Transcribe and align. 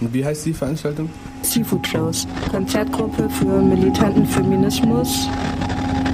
Und 0.00 0.12
wie 0.12 0.24
heißt 0.24 0.44
die 0.46 0.52
Veranstaltung? 0.52 1.08
Seafood 1.42 1.86
Shows. 1.86 2.26
Konzertgruppe 2.50 3.28
für 3.30 3.62
militanten 3.62 4.26
Feminismus 4.26 5.28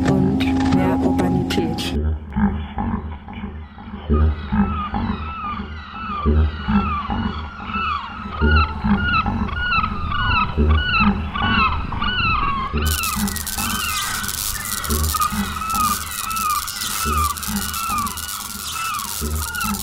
und 0.08 0.38
mehr 0.74 0.98
Urbanität. 1.02 1.98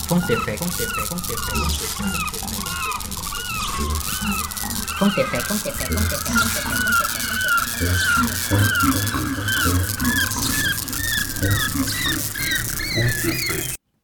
Funkdefekt, 0.08 0.60
Funkdefekt, 0.60 0.60
Funkdefekt, 0.60 1.08
Funkdefekt, 1.08 1.40
Funkdefekt, 1.98 2.39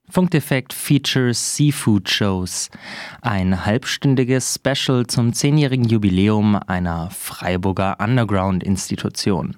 Funkdefekt, 0.10 0.74
Features 0.74 1.56
Seafood 1.56 2.10
Shows. 2.10 2.70
Ein 3.22 3.66
halbstündiges 3.66 4.56
Special 4.56 5.08
zum 5.08 5.32
zehnjährigen 5.32 5.86
Jubiläum 5.86 6.60
einer 6.68 7.10
Freiburger 7.12 7.98
Underground-Institution. 8.00 9.56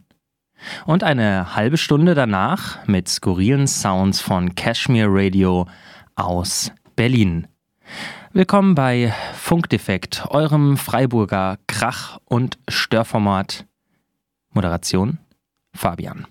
Und 0.86 1.04
eine 1.04 1.56
halbe 1.56 1.78
Stunde 1.78 2.14
danach 2.14 2.86
mit 2.88 3.10
skurrilen 3.10 3.68
Sounds 3.68 4.22
von 4.22 4.54
Cashmere 4.54 5.10
Radio 5.10 5.68
aus 6.16 6.72
Berlin. 6.96 7.48
Willkommen 8.38 8.76
bei 8.76 9.16
Funkdefekt, 9.34 10.28
eurem 10.30 10.78
Freiburger 10.78 11.58
Krach- 11.66 12.20
und 12.26 12.60
Störformat. 12.68 13.66
Moderation 14.54 15.18
Fabian. 15.74 16.28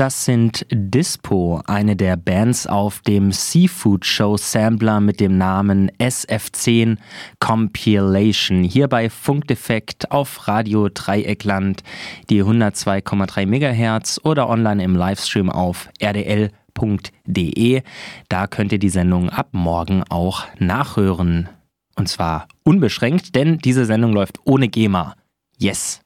Das 0.00 0.24
sind 0.24 0.64
Dispo, 0.70 1.60
eine 1.66 1.94
der 1.94 2.16
Bands 2.16 2.66
auf 2.66 3.00
dem 3.02 3.32
Seafood 3.32 4.06
Show 4.06 4.38
Sampler 4.38 4.98
mit 4.98 5.20
dem 5.20 5.36
Namen 5.36 5.90
SF10 5.98 6.96
Compilation. 7.38 8.62
Hier 8.62 8.88
bei 8.88 9.10
Funkdefekt 9.10 10.10
auf 10.10 10.48
Radio 10.48 10.88
Dreieckland, 10.88 11.82
die 12.30 12.42
102,3 12.42 13.44
MHz 13.44 14.22
oder 14.24 14.48
online 14.48 14.82
im 14.82 14.96
Livestream 14.96 15.50
auf 15.50 15.90
rdl.de. 16.02 17.82
Da 18.30 18.46
könnt 18.46 18.72
ihr 18.72 18.78
die 18.78 18.88
Sendung 18.88 19.28
ab 19.28 19.48
morgen 19.52 20.02
auch 20.08 20.46
nachhören. 20.58 21.50
Und 21.94 22.08
zwar 22.08 22.48
unbeschränkt, 22.62 23.34
denn 23.34 23.58
diese 23.58 23.84
Sendung 23.84 24.14
läuft 24.14 24.38
ohne 24.46 24.68
GEMA. 24.68 25.14
Yes! 25.58 26.00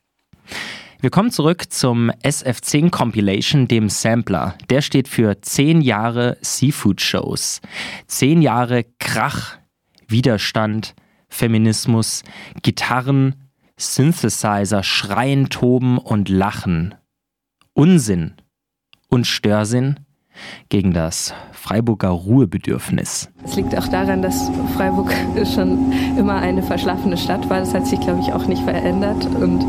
Wir 1.05 1.11
kommen 1.11 1.31
zurück 1.31 1.71
zum 1.71 2.11
SF10 2.23 2.89
Compilation, 2.89 3.69
dem 3.69 3.91
Sampler. 3.91 4.57
Der 4.71 4.81
steht 4.81 5.07
für 5.07 5.39
10 5.39 5.83
Jahre 5.83 6.39
Seafood 6.41 7.03
Shows. 7.03 7.61
10 8.07 8.41
Jahre 8.41 8.87
Krach, 8.99 9.59
Widerstand, 10.09 10.95
Feminismus, 11.29 12.23
Gitarren, 12.63 13.35
Synthesizer, 13.77 14.83
Schreien, 14.83 15.51
Toben 15.51 15.99
und 15.99 16.31
Lachen. 16.31 16.95
Unsinn 17.75 18.33
und 19.11 19.27
Störsinn 19.27 20.01
gegen 20.71 20.95
das 20.95 21.35
Freiburger 21.65 22.11
Ruhebedürfnis. 22.11 23.31
Es 23.43 23.57
liegt 23.57 23.75
auch 23.79 23.89
daran, 23.89 24.21
dass 24.21 24.51
Freiburg 24.77 25.11
schon 25.55 25.95
immer 26.15 26.35
eine 26.35 26.63
verschlafene 26.63 27.17
Stadt 27.17 27.49
war. 27.49 27.61
Das 27.61 27.73
hat 27.73 27.87
sich, 27.87 27.99
glaube 28.01 28.21
ich, 28.21 28.35
auch 28.35 28.47
nicht 28.47 28.63
verändert. 28.65 29.25
Und 29.41 29.65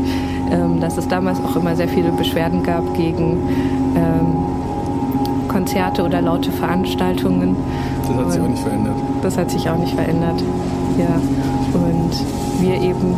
ähm, 0.52 0.78
dass 0.78 0.98
es 0.98 1.08
damals 1.08 1.40
auch 1.40 1.56
immer 1.56 1.74
sehr 1.74 1.88
viele 1.88 2.10
Beschwerden 2.12 2.62
gab 2.62 2.94
gegen 2.94 3.38
ähm, 3.96 5.48
Konzerte 5.48 6.04
oder 6.04 6.20
laute 6.20 6.52
Veranstaltungen. 6.52 7.56
Das 8.02 8.14
hat 8.18 8.30
sich 8.30 8.42
auch 8.42 8.48
nicht 8.48 8.62
verändert. 8.62 8.96
Das 9.22 9.38
hat 9.38 9.50
sich 9.50 9.70
auch 9.70 9.78
nicht 9.78 9.94
verändert. 9.94 10.42
Ja. 10.98 11.14
Und 11.72 12.12
wir 12.60 12.74
eben 12.74 13.16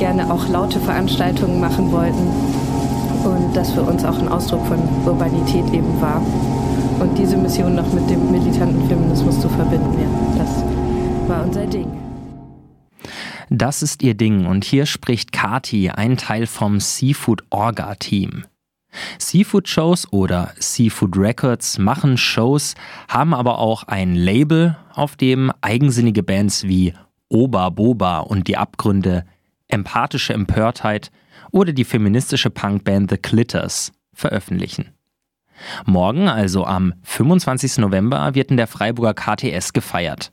gerne 0.00 0.28
auch 0.28 0.48
laute 0.48 0.80
Veranstaltungen 0.80 1.60
machen 1.60 1.92
wollten. 1.92 2.26
Und 3.22 3.56
das 3.56 3.70
für 3.70 3.82
uns 3.82 4.04
auch 4.04 4.18
ein 4.18 4.28
Ausdruck 4.28 4.66
von 4.66 4.78
Urbanität 5.06 5.72
eben 5.72 6.00
war 6.00 6.20
und 7.00 7.16
diese 7.16 7.36
Mission 7.36 7.74
noch 7.74 7.92
mit 7.92 8.08
dem 8.10 8.30
militanten 8.30 8.88
Feminismus 8.88 9.40
zu 9.40 9.48
verbinden. 9.48 9.98
Ja, 9.98 10.44
das 10.44 10.64
war 11.28 11.44
unser 11.44 11.66
Ding. 11.66 11.90
Das 13.50 13.82
ist 13.82 14.02
ihr 14.02 14.14
Ding 14.14 14.46
und 14.46 14.64
hier 14.64 14.84
spricht 14.84 15.32
Kati, 15.32 15.90
ein 15.90 16.16
Teil 16.16 16.46
vom 16.46 16.80
Seafood 16.80 17.44
Orga 17.50 17.94
Team. 17.94 18.44
Seafood 19.18 19.68
Shows 19.68 20.12
oder 20.12 20.52
Seafood 20.58 21.16
Records 21.16 21.78
machen 21.78 22.16
Shows, 22.16 22.74
haben 23.08 23.34
aber 23.34 23.58
auch 23.58 23.84
ein 23.84 24.14
Label, 24.14 24.76
auf 24.94 25.16
dem 25.16 25.52
eigensinnige 25.60 26.22
Bands 26.22 26.64
wie 26.64 26.92
Oba 27.28 27.70
Boba 27.70 28.18
und 28.20 28.48
die 28.48 28.56
Abgründe, 28.56 29.24
empathische 29.68 30.32
Empörtheit 30.32 31.10
oder 31.52 31.72
die 31.72 31.84
feministische 31.84 32.50
Punkband 32.50 33.10
The 33.10 33.16
Clitters 33.16 33.92
veröffentlichen. 34.12 34.97
Morgen, 35.86 36.28
also 36.28 36.64
am 36.64 36.94
25. 37.02 37.78
November, 37.78 38.34
wird 38.34 38.50
in 38.50 38.56
der 38.56 38.66
Freiburger 38.66 39.14
KTS 39.14 39.72
gefeiert. 39.72 40.32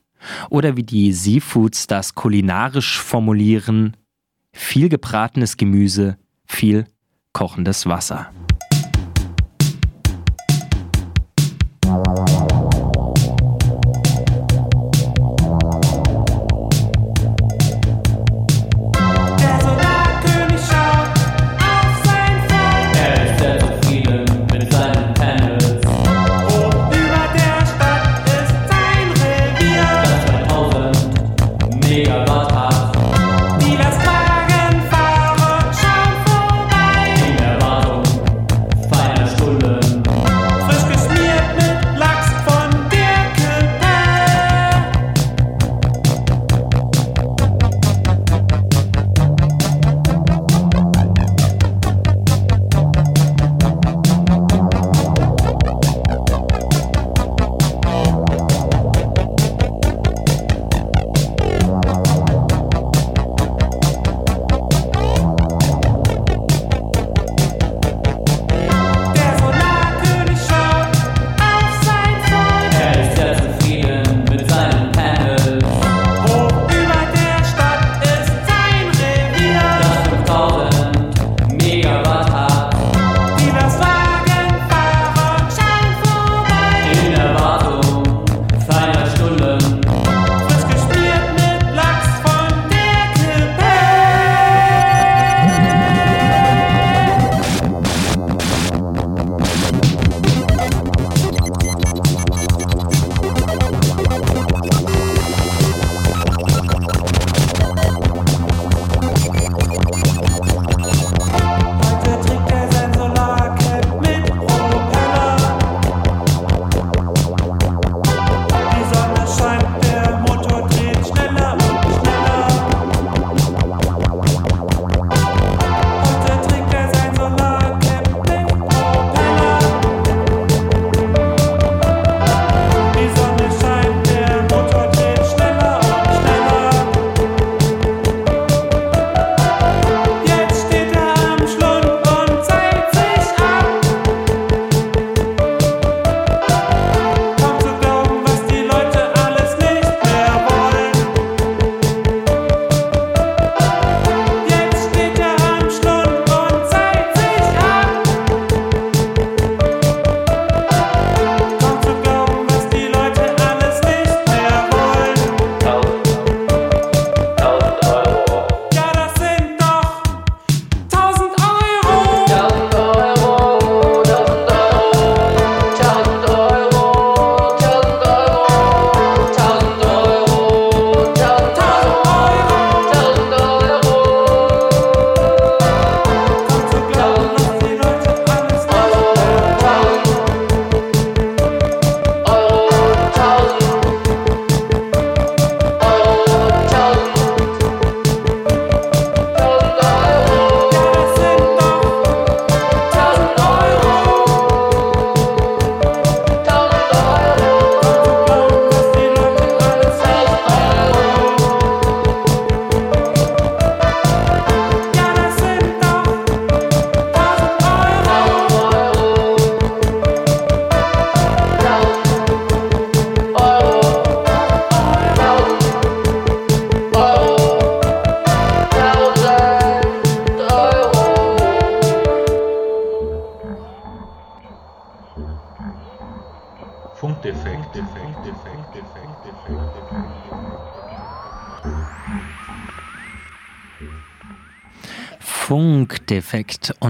Oder 0.50 0.76
wie 0.76 0.84
die 0.84 1.14
Seafoods 1.14 1.88
das 1.88 2.16
kulinarisch 2.16 3.00
formulieren, 3.00 3.96
viel 4.52 4.90
gebratenes 4.90 5.58
Gemüse, 5.58 6.18
viel 6.46 6.86
kochendes 7.34 7.86
Wasser. 7.86 8.30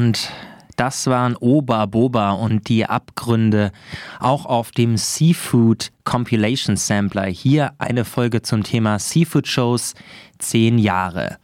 Und 0.05 0.29
das 0.75 1.07
waren 1.07 1.35
Oba 1.35 1.87
Boba 1.87 2.33
und 2.33 2.69
die 2.69 2.85
Abgründe 2.85 3.71
auch 4.19 4.45
auf 4.45 4.69
dem 4.69 4.97
Seafood 4.97 5.91
Compilation 6.03 6.77
Sampler. 6.77 7.25
Hier 7.25 7.73
eine 7.79 8.05
Folge 8.05 8.43
zum 8.43 8.61
Thema 8.61 8.99
Seafood 8.99 9.47
Shows 9.47 9.95
10 10.37 10.77
Jahre. 10.77 11.37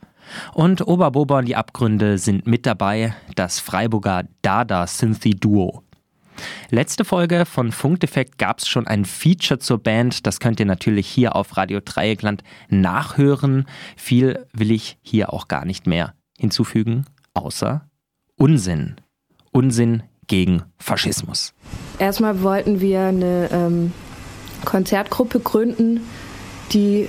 Und 0.53 0.87
Oba 0.87 1.09
Boba 1.09 1.39
und 1.39 1.47
die 1.47 1.55
Abgründe 1.55 2.19
sind 2.19 2.45
mit 2.45 2.67
dabei, 2.67 3.15
das 3.33 3.59
Freiburger 3.59 4.25
Dada 4.43 4.85
Synthy 4.85 5.31
Duo. 5.31 5.81
Letzte 6.69 7.03
Folge 7.03 7.47
von 7.47 7.71
Funkdefekt 7.71 8.37
gab 8.37 8.59
es 8.59 8.67
schon 8.67 8.85
ein 8.85 9.05
Feature 9.05 9.59
zur 9.59 9.79
Band. 9.79 10.27
Das 10.27 10.39
könnt 10.39 10.59
ihr 10.59 10.67
natürlich 10.67 11.07
hier 11.07 11.35
auf 11.35 11.57
Radio 11.57 11.79
Dreieckland 11.83 12.43
nachhören. 12.69 13.65
Viel 13.97 14.45
will 14.53 14.69
ich 14.69 14.99
hier 15.01 15.33
auch 15.33 15.47
gar 15.47 15.65
nicht 15.65 15.87
mehr 15.87 16.13
hinzufügen, 16.37 17.05
außer 17.33 17.87
Unsinn. 18.41 18.95
Unsinn 19.51 20.01
gegen 20.25 20.63
Faschismus. 20.79 21.53
Erstmal 22.00 22.41
wollten 22.41 22.81
wir 22.81 23.01
eine 23.01 23.50
ähm, 23.51 23.93
Konzertgruppe 24.65 25.39
gründen, 25.39 26.00
die 26.71 27.07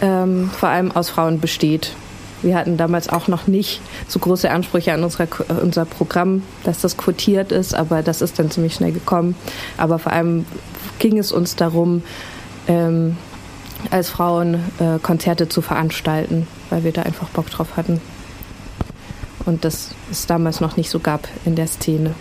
ähm, 0.00 0.50
vor 0.50 0.68
allem 0.68 0.90
aus 0.90 1.10
Frauen 1.10 1.38
besteht. 1.38 1.94
Wir 2.42 2.56
hatten 2.56 2.76
damals 2.76 3.08
auch 3.08 3.28
noch 3.28 3.46
nicht 3.46 3.80
so 4.08 4.18
große 4.18 4.50
Ansprüche 4.50 4.92
an 4.92 5.04
unser, 5.04 5.28
unser 5.62 5.84
Programm, 5.84 6.42
dass 6.64 6.80
das 6.80 6.96
quotiert 6.96 7.52
ist, 7.52 7.72
aber 7.72 8.02
das 8.02 8.20
ist 8.20 8.40
dann 8.40 8.50
ziemlich 8.50 8.74
schnell 8.74 8.90
gekommen. 8.90 9.36
Aber 9.76 10.00
vor 10.00 10.10
allem 10.10 10.44
ging 10.98 11.18
es 11.18 11.30
uns 11.30 11.54
darum, 11.54 12.02
ähm, 12.66 13.16
als 13.92 14.10
Frauen 14.10 14.54
äh, 14.80 14.98
Konzerte 15.00 15.48
zu 15.48 15.62
veranstalten, 15.62 16.48
weil 16.68 16.82
wir 16.82 16.90
da 16.90 17.02
einfach 17.02 17.28
Bock 17.28 17.48
drauf 17.48 17.76
hatten 17.76 18.00
und 19.48 19.64
das 19.64 19.94
es 20.10 20.26
damals 20.26 20.60
noch 20.60 20.76
nicht 20.76 20.90
so 20.90 21.00
gab 21.00 21.26
in 21.44 21.56
der 21.56 21.66
Szene. 21.66 22.14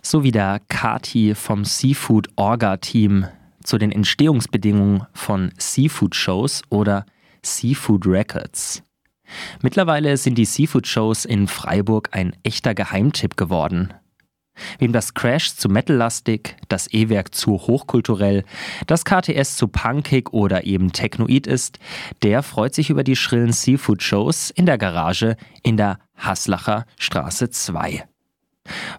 So 0.00 0.22
wie 0.22 0.30
der 0.30 0.60
Kati 0.68 1.34
vom 1.34 1.64
Seafood 1.64 2.28
Orga 2.36 2.76
Team 2.78 3.26
zu 3.62 3.76
den 3.76 3.92
Entstehungsbedingungen 3.92 5.06
von 5.12 5.52
Seafood 5.58 6.14
Shows 6.14 6.62
oder 6.70 7.04
Seafood 7.42 8.06
Records. 8.06 8.82
Mittlerweile 9.60 10.16
sind 10.16 10.38
die 10.38 10.46
Seafood 10.46 10.86
Shows 10.86 11.24
in 11.24 11.48
Freiburg 11.48 12.08
ein 12.12 12.34
echter 12.44 12.74
Geheimtipp 12.74 13.36
geworden. 13.36 13.92
Wem 14.78 14.92
das 14.92 15.14
Crash 15.14 15.54
zu 15.54 15.68
metallastig, 15.68 16.56
das 16.68 16.92
E-Werk 16.92 17.34
zu 17.34 17.52
hochkulturell, 17.52 18.44
das 18.86 19.04
KTS 19.04 19.56
zu 19.56 19.68
punkig 19.68 20.32
oder 20.32 20.64
eben 20.64 20.92
technoid 20.92 21.46
ist, 21.46 21.78
der 22.22 22.42
freut 22.42 22.74
sich 22.74 22.90
über 22.90 23.04
die 23.04 23.16
schrillen 23.16 23.52
Seafood-Shows 23.52 24.50
in 24.50 24.66
der 24.66 24.78
Garage 24.78 25.36
in 25.62 25.76
der 25.76 25.98
Haslacher 26.18 26.84
Straße 26.98 27.50
2. 27.50 28.04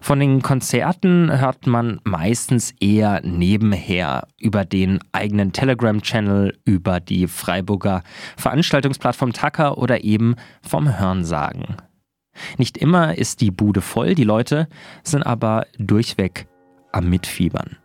Von 0.00 0.18
den 0.18 0.42
Konzerten 0.42 1.30
hört 1.38 1.66
man 1.66 2.00
meistens 2.04 2.72
eher 2.80 3.20
nebenher 3.22 4.26
über 4.38 4.64
den 4.64 4.98
eigenen 5.12 5.52
Telegram-Channel, 5.52 6.58
über 6.64 7.00
die 7.00 7.28
Freiburger 7.28 8.02
Veranstaltungsplattform 8.36 9.32
Tacker 9.32 9.78
oder 9.78 10.02
eben 10.02 10.34
vom 10.62 10.98
Hörensagen. 10.98 11.76
Nicht 12.58 12.78
immer 12.78 13.16
ist 13.16 13.40
die 13.40 13.50
Bude 13.50 13.80
voll, 13.80 14.14
die 14.14 14.24
Leute 14.24 14.68
sind 15.02 15.22
aber 15.22 15.66
durchweg 15.78 16.46
am 16.92 17.08
Mitfiebern. 17.08 17.76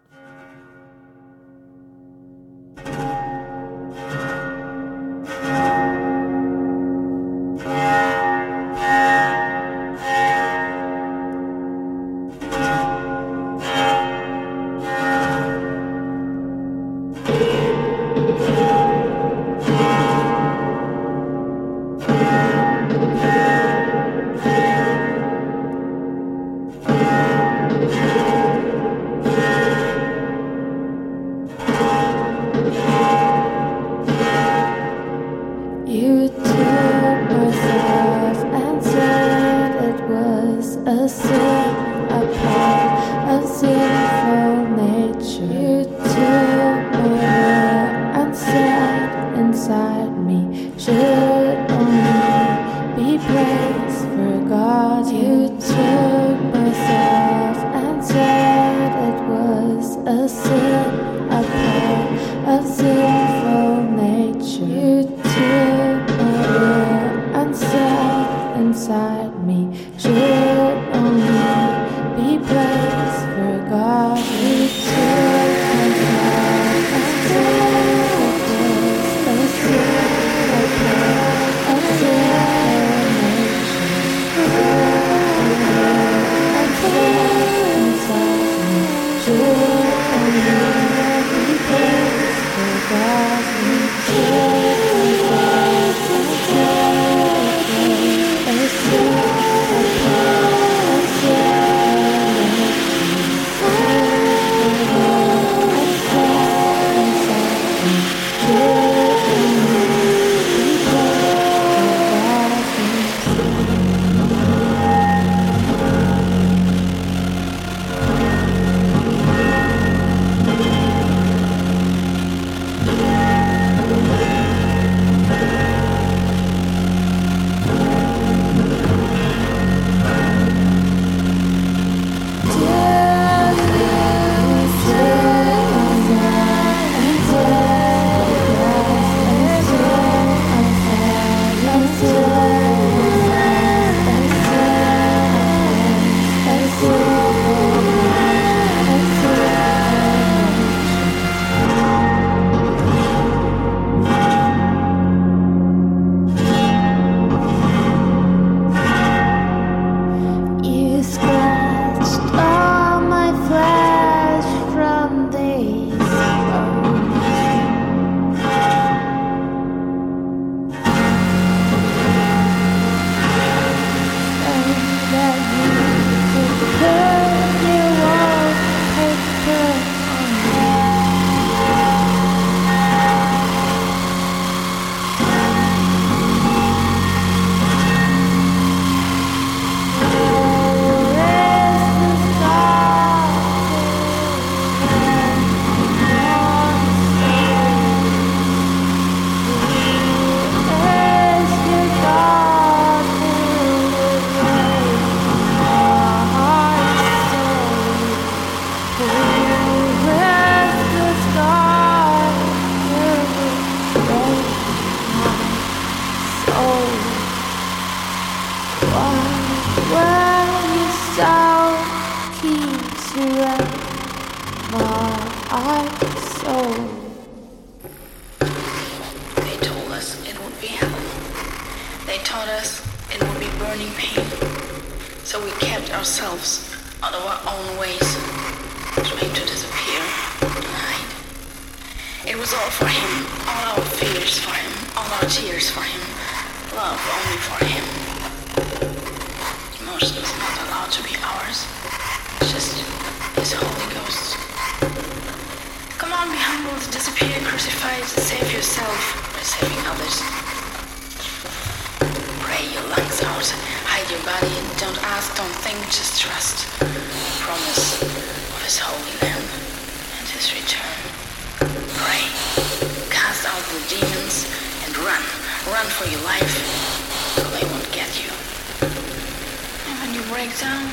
Down, 280.59 280.87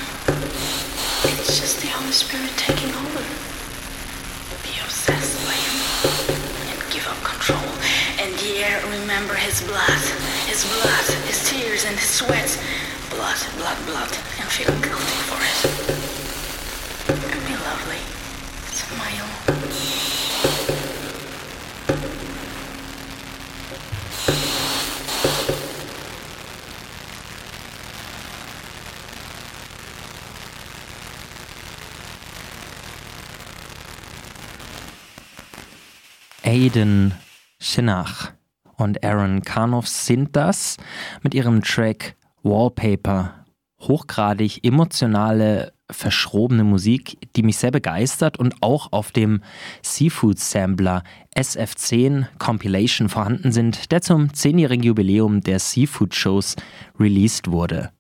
it's 1.22 1.60
just 1.60 1.80
the 1.82 1.86
Holy 1.88 2.10
Spirit 2.10 2.50
taking 2.56 2.90
over. 2.90 3.22
Be 4.66 4.74
obsessed 4.82 5.38
by 5.46 5.54
him 5.54 5.76
and 6.66 6.78
give 6.90 7.06
up 7.06 7.22
control. 7.22 7.62
And 8.18 8.34
yeah, 8.42 8.82
remember 8.90 9.34
his 9.34 9.62
blood, 9.62 10.02
his 10.50 10.64
blood, 10.66 11.06
his 11.30 11.48
tears 11.48 11.84
and 11.84 11.96
his 11.96 12.10
sweat. 12.10 12.58
Blood, 13.10 13.38
blood, 13.56 13.78
blood, 13.86 14.10
and 14.40 14.48
feel 14.50 14.72
guilty 14.82 15.20
for 15.30 15.38
it. 15.38 15.58
And 17.30 17.46
be 17.46 17.54
lovely. 17.62 18.02
Smile. 18.66 20.11
Aiden 36.72 37.12
Shinach 37.60 38.32
und 38.78 39.04
Aaron 39.04 39.42
Karnoff 39.42 39.86
sind 39.86 40.34
das 40.34 40.78
mit 41.20 41.34
ihrem 41.34 41.62
Track 41.62 42.16
Wallpaper. 42.44 43.44
Hochgradig 43.78 44.64
emotionale, 44.64 45.74
verschrobene 45.90 46.64
Musik, 46.64 47.18
die 47.36 47.42
mich 47.42 47.58
sehr 47.58 47.72
begeistert 47.72 48.38
und 48.38 48.54
auch 48.62 48.90
auf 48.90 49.12
dem 49.12 49.42
Seafood 49.82 50.38
Sampler 50.38 51.02
SF10 51.36 52.24
Compilation 52.38 53.10
vorhanden 53.10 53.52
sind, 53.52 53.92
der 53.92 54.00
zum 54.00 54.28
10-jährigen 54.28 54.82
Jubiläum 54.82 55.42
der 55.42 55.58
Seafood 55.58 56.14
Shows 56.14 56.56
released 56.98 57.50
wurde. 57.50 57.90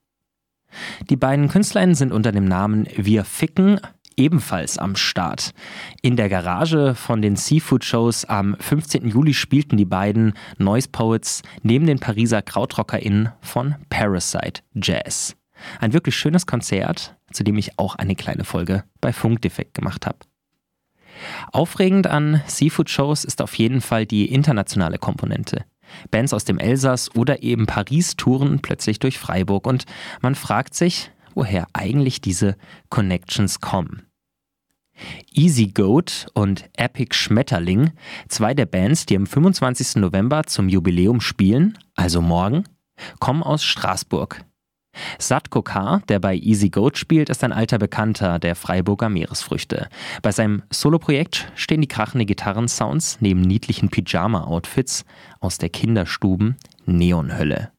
Die 1.10 1.16
beiden 1.16 1.48
Künstlerinnen 1.48 1.94
sind 1.94 2.10
unter 2.10 2.32
dem 2.32 2.46
Namen 2.46 2.86
Wir 2.96 3.26
Ficken 3.26 3.80
ebenfalls 4.16 4.78
am 4.78 4.96
Start. 4.96 5.52
In 6.02 6.16
der 6.16 6.28
Garage 6.28 6.94
von 6.94 7.22
den 7.22 7.36
Seafood 7.36 7.84
Shows 7.84 8.24
am 8.24 8.56
15. 8.58 9.08
Juli 9.08 9.34
spielten 9.34 9.76
die 9.76 9.84
beiden 9.84 10.34
Noise 10.58 10.88
Poets 10.90 11.42
neben 11.62 11.86
den 11.86 11.98
Pariser 11.98 12.42
KrautrockerInnen 12.42 13.30
von 13.40 13.76
Parasite 13.88 14.62
Jazz. 14.74 15.36
Ein 15.80 15.92
wirklich 15.92 16.16
schönes 16.16 16.46
Konzert, 16.46 17.16
zu 17.32 17.44
dem 17.44 17.56
ich 17.56 17.78
auch 17.78 17.94
eine 17.96 18.16
kleine 18.16 18.44
Folge 18.44 18.84
bei 19.00 19.12
Funkdefekt 19.12 19.74
gemacht 19.74 20.06
habe. 20.06 20.18
Aufregend 21.52 22.06
an 22.06 22.42
Seafood 22.46 22.90
Shows 22.90 23.24
ist 23.24 23.42
auf 23.42 23.54
jeden 23.54 23.80
Fall 23.80 24.06
die 24.06 24.32
internationale 24.32 24.98
Komponente. 24.98 25.64
Bands 26.10 26.32
aus 26.32 26.44
dem 26.44 26.58
Elsass 26.58 27.14
oder 27.14 27.42
eben 27.42 27.66
Paris 27.66 28.16
touren 28.16 28.60
plötzlich 28.60 28.98
durch 28.98 29.18
Freiburg 29.18 29.66
und 29.66 29.84
man 30.20 30.34
fragt 30.34 30.74
sich, 30.74 31.10
woher 31.34 31.66
eigentlich 31.72 32.20
diese 32.20 32.56
Connections 32.88 33.60
kommen. 33.60 34.06
Easy 35.32 35.68
Goat 35.68 36.26
und 36.34 36.68
Epic 36.76 37.14
Schmetterling, 37.14 37.92
zwei 38.28 38.54
der 38.54 38.66
Bands, 38.66 39.06
die 39.06 39.16
am 39.16 39.26
25. 39.26 39.96
November 39.96 40.44
zum 40.44 40.68
Jubiläum 40.68 41.20
spielen, 41.20 41.78
also 41.94 42.20
morgen, 42.20 42.64
kommen 43.18 43.42
aus 43.42 43.64
Straßburg. 43.64 44.44
Satko 45.18 45.62
K., 45.62 46.02
der 46.08 46.18
bei 46.18 46.36
Easy 46.36 46.68
Goat 46.68 46.98
spielt, 46.98 47.30
ist 47.30 47.42
ein 47.44 47.52
alter 47.52 47.78
Bekannter 47.78 48.38
der 48.38 48.54
Freiburger 48.54 49.08
Meeresfrüchte. 49.08 49.88
Bei 50.20 50.32
seinem 50.32 50.62
Soloprojekt 50.70 51.50
stehen 51.54 51.80
die 51.80 51.88
krachende 51.88 52.26
Gitarrensounds 52.26 53.18
neben 53.20 53.40
niedlichen 53.40 53.88
Pyjama-Outfits 53.88 55.06
aus 55.40 55.56
der 55.56 55.70
Kinderstuben 55.70 56.56
Neonhölle. 56.84 57.72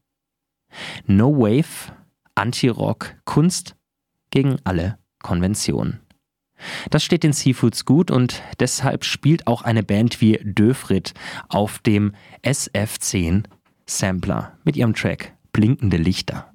No 1.06 1.36
Wave, 1.38 1.92
Anti-Rock, 2.34 3.14
Kunst 3.24 3.76
gegen 4.30 4.56
alle 4.64 4.98
Konventionen. 5.22 6.00
Das 6.90 7.04
steht 7.04 7.22
den 7.22 7.32
Seafoods 7.32 7.84
gut 7.84 8.10
und 8.10 8.42
deshalb 8.60 9.04
spielt 9.04 9.46
auch 9.46 9.62
eine 9.62 9.82
Band 9.82 10.20
wie 10.20 10.38
Döfrit 10.42 11.14
auf 11.48 11.78
dem 11.80 12.12
SF10 12.42 13.44
Sampler 13.86 14.56
mit 14.64 14.76
ihrem 14.76 14.94
Track 14.94 15.34
Blinkende 15.52 15.96
Lichter. 15.96 16.50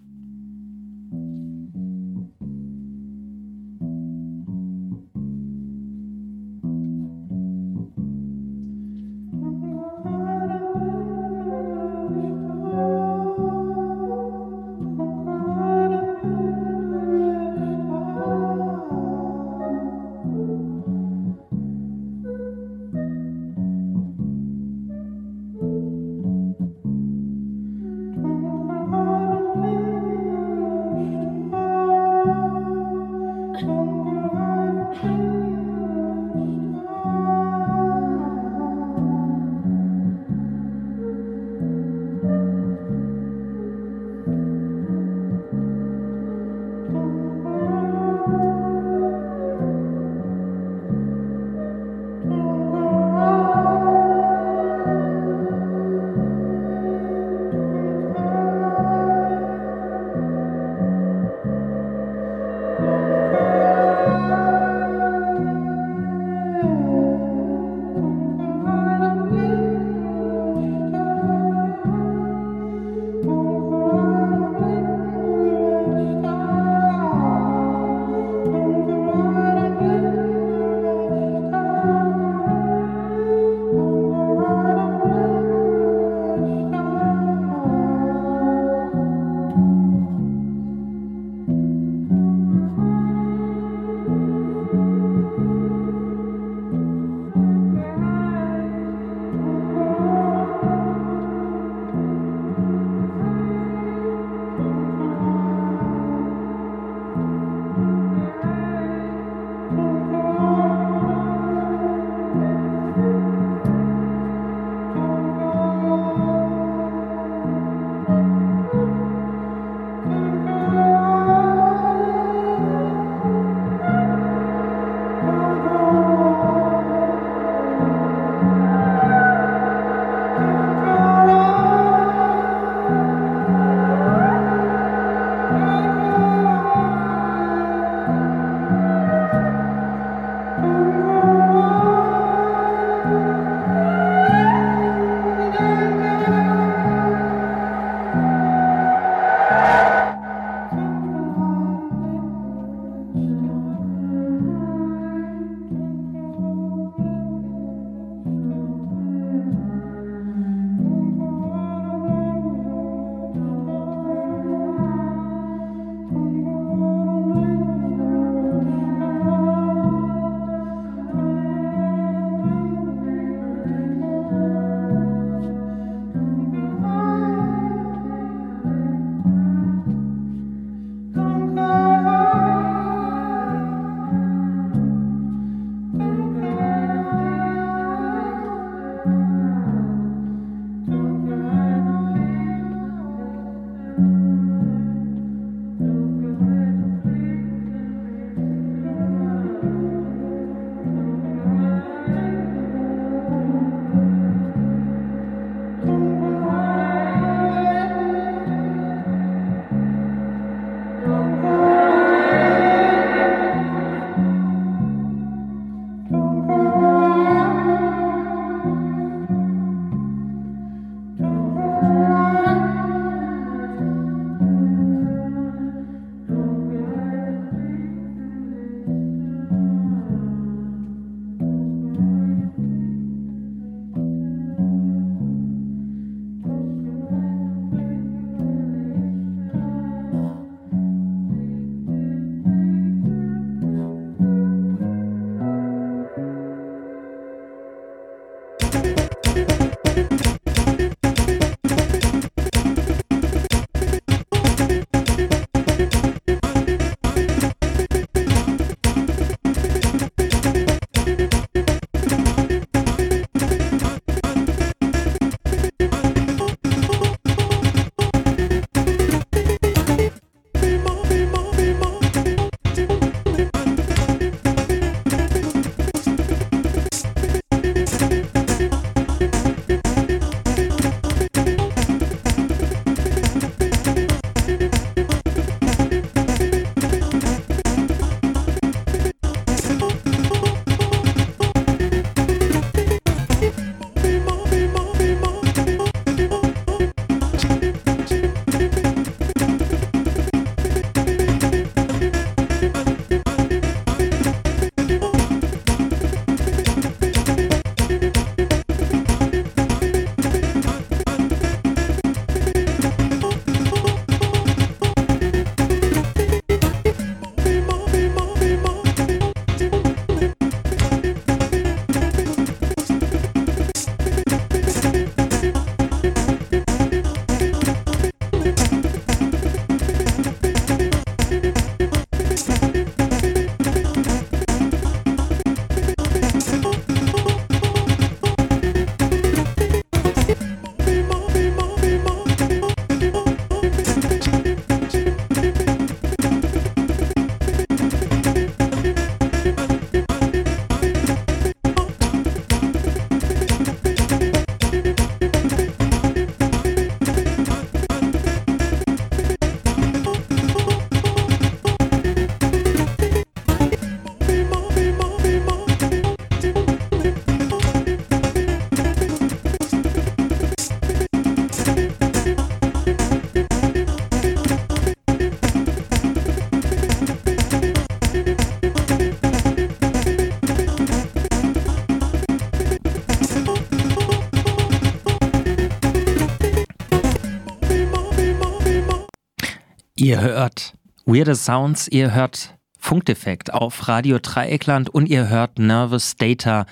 Ihr 390.09 390.21
hört 390.21 390.73
Weirder 391.05 391.35
Sounds, 391.35 391.87
ihr 391.87 392.15
hört 392.15 392.57
Funkdefekt 392.79 393.53
auf 393.53 393.87
Radio 393.87 394.17
Dreieckland 394.17 394.89
und 394.89 395.07
ihr 395.07 395.29
hört 395.29 395.59
Nervous 395.59 396.15
Data, 396.15 396.65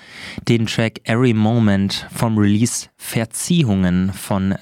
den 0.48 0.66
Track 0.66 1.02
Every 1.04 1.34
Moment 1.34 2.08
vom 2.12 2.36
Release 2.36 2.88
Verziehungen 2.96 4.12
von, 4.12 4.56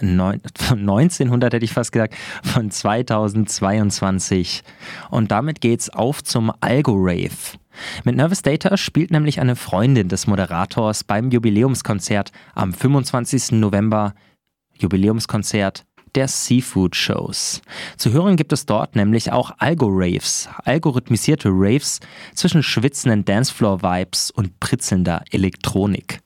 von 0.58 0.78
1900, 0.80 1.54
hätte 1.54 1.64
ich 1.64 1.72
fast 1.72 1.90
gesagt, 1.90 2.16
von 2.42 2.70
2022. 2.70 4.62
Und 5.08 5.30
damit 5.30 5.62
geht's 5.62 5.88
auf 5.88 6.22
zum 6.22 6.52
Algo-Rave. 6.60 7.56
Mit 8.04 8.16
Nervous 8.16 8.42
Data 8.42 8.76
spielt 8.76 9.10
nämlich 9.10 9.40
eine 9.40 9.56
Freundin 9.56 10.10
des 10.10 10.26
Moderators 10.26 11.02
beim 11.02 11.30
Jubiläumskonzert 11.30 12.30
am 12.54 12.74
25. 12.74 13.52
November. 13.52 14.12
Jubiläumskonzert 14.78 15.86
der 16.16 16.28
Seafood 16.28 16.96
Shows. 16.96 17.62
Zu 17.96 18.12
hören 18.12 18.36
gibt 18.36 18.52
es 18.52 18.66
dort 18.66 18.96
nämlich 18.96 19.30
auch 19.30 19.52
Algo-Raves, 19.58 20.48
algorithmisierte 20.64 21.50
Raves 21.52 22.00
zwischen 22.34 22.62
schwitzenden 22.62 23.24
Dancefloor-Vibes 23.24 24.30
und 24.30 24.58
pritzelnder 24.58 25.22
Elektronik. 25.30 26.20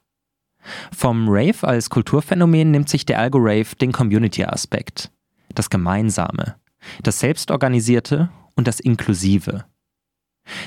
Vom 0.96 1.28
Rave 1.28 1.66
als 1.66 1.90
Kulturphänomen 1.90 2.70
nimmt 2.70 2.88
sich 2.88 3.04
der 3.04 3.18
Algo-Rave 3.18 3.76
den 3.80 3.92
Community-Aspekt, 3.92 5.10
das 5.54 5.70
Gemeinsame, 5.70 6.56
das 7.02 7.18
Selbstorganisierte 7.18 8.30
und 8.54 8.68
das 8.68 8.80
Inklusive. 8.80 9.64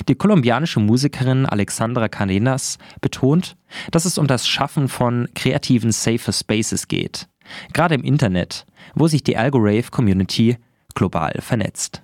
Die 0.08 0.16
kolumbianische 0.16 0.80
Musikerin 0.80 1.46
Alexandra 1.46 2.08
Cadenas 2.08 2.78
betont, 3.02 3.56
dass 3.92 4.06
es 4.06 4.18
um 4.18 4.28
das 4.28 4.48
Schaffen 4.48 4.88
von 4.88 5.28
kreativen 5.36 5.92
Safer 5.92 6.32
Spaces 6.32 6.88
geht, 6.88 7.28
gerade 7.74 7.96
im 7.96 8.04
Internet, 8.04 8.66
wo 8.94 9.08
sich 9.08 9.24
die 9.24 9.38
Algorave-Community 9.38 10.58
global 10.94 11.34
vernetzt. 11.40 12.03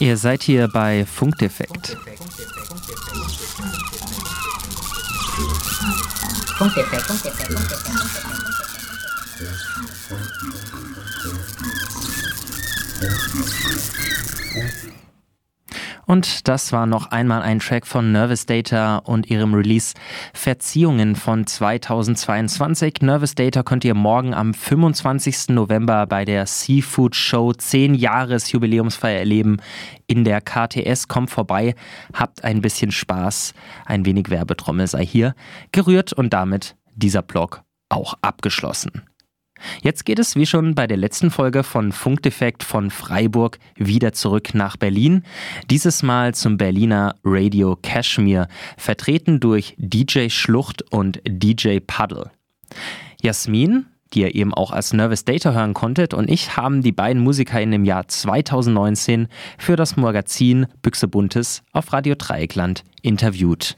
Ihr 0.00 0.16
seid 0.16 0.42
hier 0.42 0.68
bei 0.68 1.04
Funkdefekt. 1.04 1.96
Funkdefekt, 6.56 7.02
Funkdefekt, 7.02 8.37
Und 16.08 16.48
das 16.48 16.72
war 16.72 16.86
noch 16.86 17.10
einmal 17.10 17.42
ein 17.42 17.58
Track 17.58 17.86
von 17.86 18.12
Nervous 18.12 18.46
Data 18.46 18.96
und 18.96 19.28
ihrem 19.28 19.52
Release 19.52 19.92
Verziehungen 20.32 21.16
von 21.16 21.46
2022. 21.46 23.02
Nervous 23.02 23.34
Data 23.34 23.62
könnt 23.62 23.84
ihr 23.84 23.92
morgen 23.92 24.32
am 24.32 24.54
25. 24.54 25.50
November 25.50 26.06
bei 26.06 26.24
der 26.24 26.46
Seafood 26.46 27.14
Show 27.14 27.52
10 27.52 27.92
Jahres 27.92 28.50
Jubiläumsfeier 28.50 29.18
erleben 29.18 29.58
in 30.06 30.24
der 30.24 30.40
KTS. 30.40 31.08
Kommt 31.08 31.28
vorbei, 31.28 31.74
habt 32.14 32.42
ein 32.42 32.62
bisschen 32.62 32.90
Spaß, 32.90 33.52
ein 33.84 34.06
wenig 34.06 34.30
Werbetrommel 34.30 34.86
sei 34.86 35.04
hier 35.04 35.34
gerührt 35.72 36.14
und 36.14 36.32
damit 36.32 36.74
dieser 36.94 37.20
Blog 37.20 37.64
auch 37.90 38.14
abgeschlossen. 38.22 39.02
Jetzt 39.82 40.04
geht 40.04 40.18
es 40.18 40.36
wie 40.36 40.46
schon 40.46 40.74
bei 40.74 40.86
der 40.86 40.96
letzten 40.96 41.30
Folge 41.30 41.62
von 41.62 41.92
Funkdefekt 41.92 42.62
von 42.62 42.90
Freiburg 42.90 43.58
wieder 43.76 44.12
zurück 44.12 44.54
nach 44.54 44.76
Berlin. 44.76 45.22
Dieses 45.70 46.02
Mal 46.02 46.34
zum 46.34 46.56
Berliner 46.56 47.14
Radio 47.24 47.76
Kashmir, 47.80 48.48
vertreten 48.76 49.40
durch 49.40 49.74
DJ 49.78 50.28
Schlucht 50.28 50.82
und 50.92 51.20
DJ 51.26 51.78
Puddle. 51.80 52.30
Jasmin, 53.22 53.86
die 54.14 54.20
ihr 54.20 54.34
eben 54.34 54.54
auch 54.54 54.70
als 54.70 54.92
Nervous 54.92 55.24
Data 55.24 55.52
hören 55.52 55.74
konntet, 55.74 56.14
und 56.14 56.30
ich 56.30 56.56
haben 56.56 56.82
die 56.82 56.92
beiden 56.92 57.22
Musiker 57.22 57.60
in 57.60 57.70
dem 57.70 57.84
Jahr 57.84 58.08
2019 58.08 59.28
für 59.58 59.76
das 59.76 59.96
Magazin 59.96 60.66
Büchse 60.82 61.08
Buntes 61.08 61.62
auf 61.72 61.92
Radio 61.92 62.14
Dreieckland 62.16 62.84
interviewt. 63.02 63.76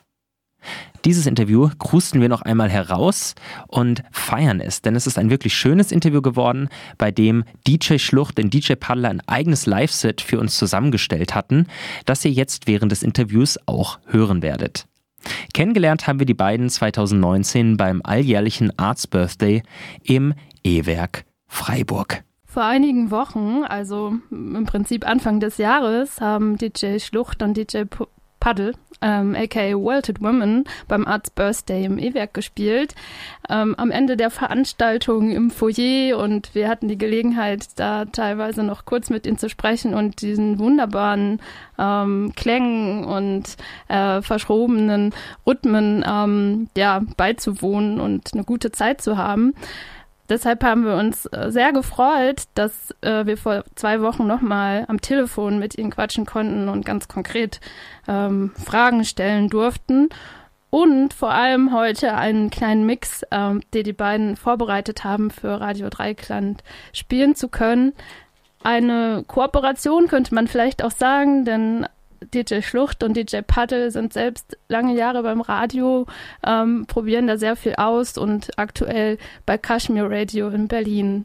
Dieses 1.05 1.27
Interview 1.27 1.71
krusten 1.79 2.21
wir 2.21 2.29
noch 2.29 2.43
einmal 2.43 2.69
heraus 2.69 3.35
und 3.69 4.03
feiern 4.13 4.61
es, 4.61 4.83
denn 4.83 4.97
es 4.97 5.07
ist 5.07 5.19
ein 5.19 5.31
wirklich 5.31 5.55
schönes 5.55 5.93
Interview 5.93 6.21
geworden, 6.21 6.69
bei 6.99 7.11
dem 7.11 7.45
DJ 7.67 7.99
Schlucht 7.99 8.39
und 8.39 8.53
DJ 8.53 8.75
Paddler 8.75 9.09
ein 9.09 9.23
eigenes 9.27 9.67
Live-Set 9.67 10.21
für 10.21 10.39
uns 10.39 10.59
zusammengestellt 10.59 11.35
hatten, 11.35 11.67
das 12.05 12.25
ihr 12.25 12.33
jetzt 12.33 12.67
während 12.67 12.93
des 12.93 13.03
Interviews 13.03 13.59
auch 13.67 13.99
hören 14.07 14.43
werdet. 14.43 14.87
Kennengelernt 15.53 16.07
haben 16.07 16.19
wir 16.19 16.27
die 16.27 16.35
beiden 16.35 16.69
2019 16.69 17.77
beim 17.77 18.01
alljährlichen 18.05 18.79
Arts 18.79 19.07
Birthday 19.07 19.63
im 20.03 20.35
E-Werk 20.65 21.25
Freiburg. 21.47 22.23
Vor 22.45 22.65
einigen 22.65 23.11
Wochen, 23.11 23.63
also 23.65 24.15
im 24.31 24.67
Prinzip 24.67 25.07
Anfang 25.07 25.39
des 25.39 25.59
Jahres, 25.59 26.21
haben 26.21 26.59
DJ 26.59 26.99
Schlucht 26.99 27.43
und 27.43 27.57
DJ 27.57 27.85
Puddle, 28.41 28.73
ähm, 29.03 29.37
aka 29.37 29.75
Welted 29.75 30.21
Woman, 30.21 30.65
beim 30.89 31.07
Arts 31.07 31.31
Birthday 31.31 31.85
im 31.85 31.99
E-Werk 31.99 32.35
gespielt. 32.35 32.95
Ähm, 33.49 33.75
am 33.77 33.91
Ende 33.91 34.17
der 34.17 34.31
Veranstaltung 34.31 35.31
im 35.31 35.51
Foyer 35.51 36.19
und 36.19 36.55
wir 36.55 36.69
hatten 36.69 36.89
die 36.89 36.99
Gelegenheit, 36.99 37.79
da 37.79 38.07
teilweise 38.07 38.63
noch 38.63 38.85
kurz 38.85 39.11
mit 39.11 39.27
ihnen 39.27 39.39
zu 39.39 39.49
sprechen 39.49 39.95
und 39.95 40.23
diesen 40.23 40.59
wunderbaren 40.59 41.41
ähm, 41.79 42.33
Klängen 42.35 43.05
und 43.05 43.57
äh, 43.89 44.23
verschrobenen 44.23 45.15
Rhythmen 45.47 46.05
ähm, 46.07 46.69
ja, 46.77 47.03
beizuwohnen 47.17 48.01
und 48.01 48.31
eine 48.33 48.45
gute 48.45 48.73
Zeit 48.73 49.01
zu 49.01 49.17
haben. 49.17 49.55
Deshalb 50.31 50.63
haben 50.63 50.85
wir 50.85 50.95
uns 50.95 51.27
äh, 51.27 51.51
sehr 51.51 51.73
gefreut, 51.73 52.45
dass 52.55 52.95
äh, 53.01 53.27
wir 53.27 53.37
vor 53.37 53.65
zwei 53.75 54.01
Wochen 54.01 54.29
nochmal 54.29 54.85
am 54.87 55.01
Telefon 55.01 55.59
mit 55.59 55.77
ihnen 55.77 55.91
quatschen 55.91 56.25
konnten 56.25 56.69
und 56.69 56.87
ganz 56.87 57.09
konkret 57.09 57.61
ähm, 58.07 58.53
Fragen 58.55 59.05
stellen 59.05 59.49
durften. 59.49 60.09
Und 60.71 61.15
vor 61.15 61.33
allem 61.33 61.75
heute 61.75 62.15
einen 62.15 62.49
kleinen 62.49 62.87
Mix, 62.87 63.23
ähm, 63.33 63.61
den 63.75 63.83
die 63.83 63.93
beiden 63.93 64.37
vorbereitet 64.37 65.03
haben 65.03 65.33
für 65.33 65.61
Radio 65.61 65.89
Dreikland 65.91 66.63
spielen 66.93 67.35
zu 67.35 67.49
können. 67.49 67.93
Eine 68.63 69.25
Kooperation 69.27 70.07
könnte 70.07 70.33
man 70.33 70.47
vielleicht 70.47 70.85
auch 70.85 70.93
sagen, 70.93 71.45
denn 71.45 71.87
DJ 72.21 72.61
Schlucht 72.63 73.03
und 73.03 73.17
DJ 73.17 73.39
Paddle 73.47 73.91
sind 73.91 74.13
selbst 74.13 74.59
lange 74.69 74.95
Jahre 74.95 75.23
beim 75.23 75.41
Radio, 75.41 76.07
ähm, 76.47 76.87
probieren 76.87 77.27
da 77.27 77.37
sehr 77.37 77.57
viel 77.57 77.75
aus 77.77 78.19
und 78.19 78.59
aktuell 78.59 79.19
bei 79.47 79.59
Kashmir 79.59 80.11
Radio 80.11 80.49
in 80.49 80.69
Berlin. 80.69 81.25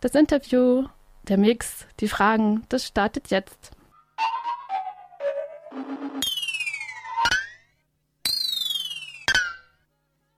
Das 0.00 0.14
Interview, 0.14 0.86
der 1.28 1.38
Mix, 1.38 1.86
die 2.00 2.08
Fragen, 2.08 2.64
das 2.68 2.86
startet 2.86 3.30
jetzt. 3.30 3.72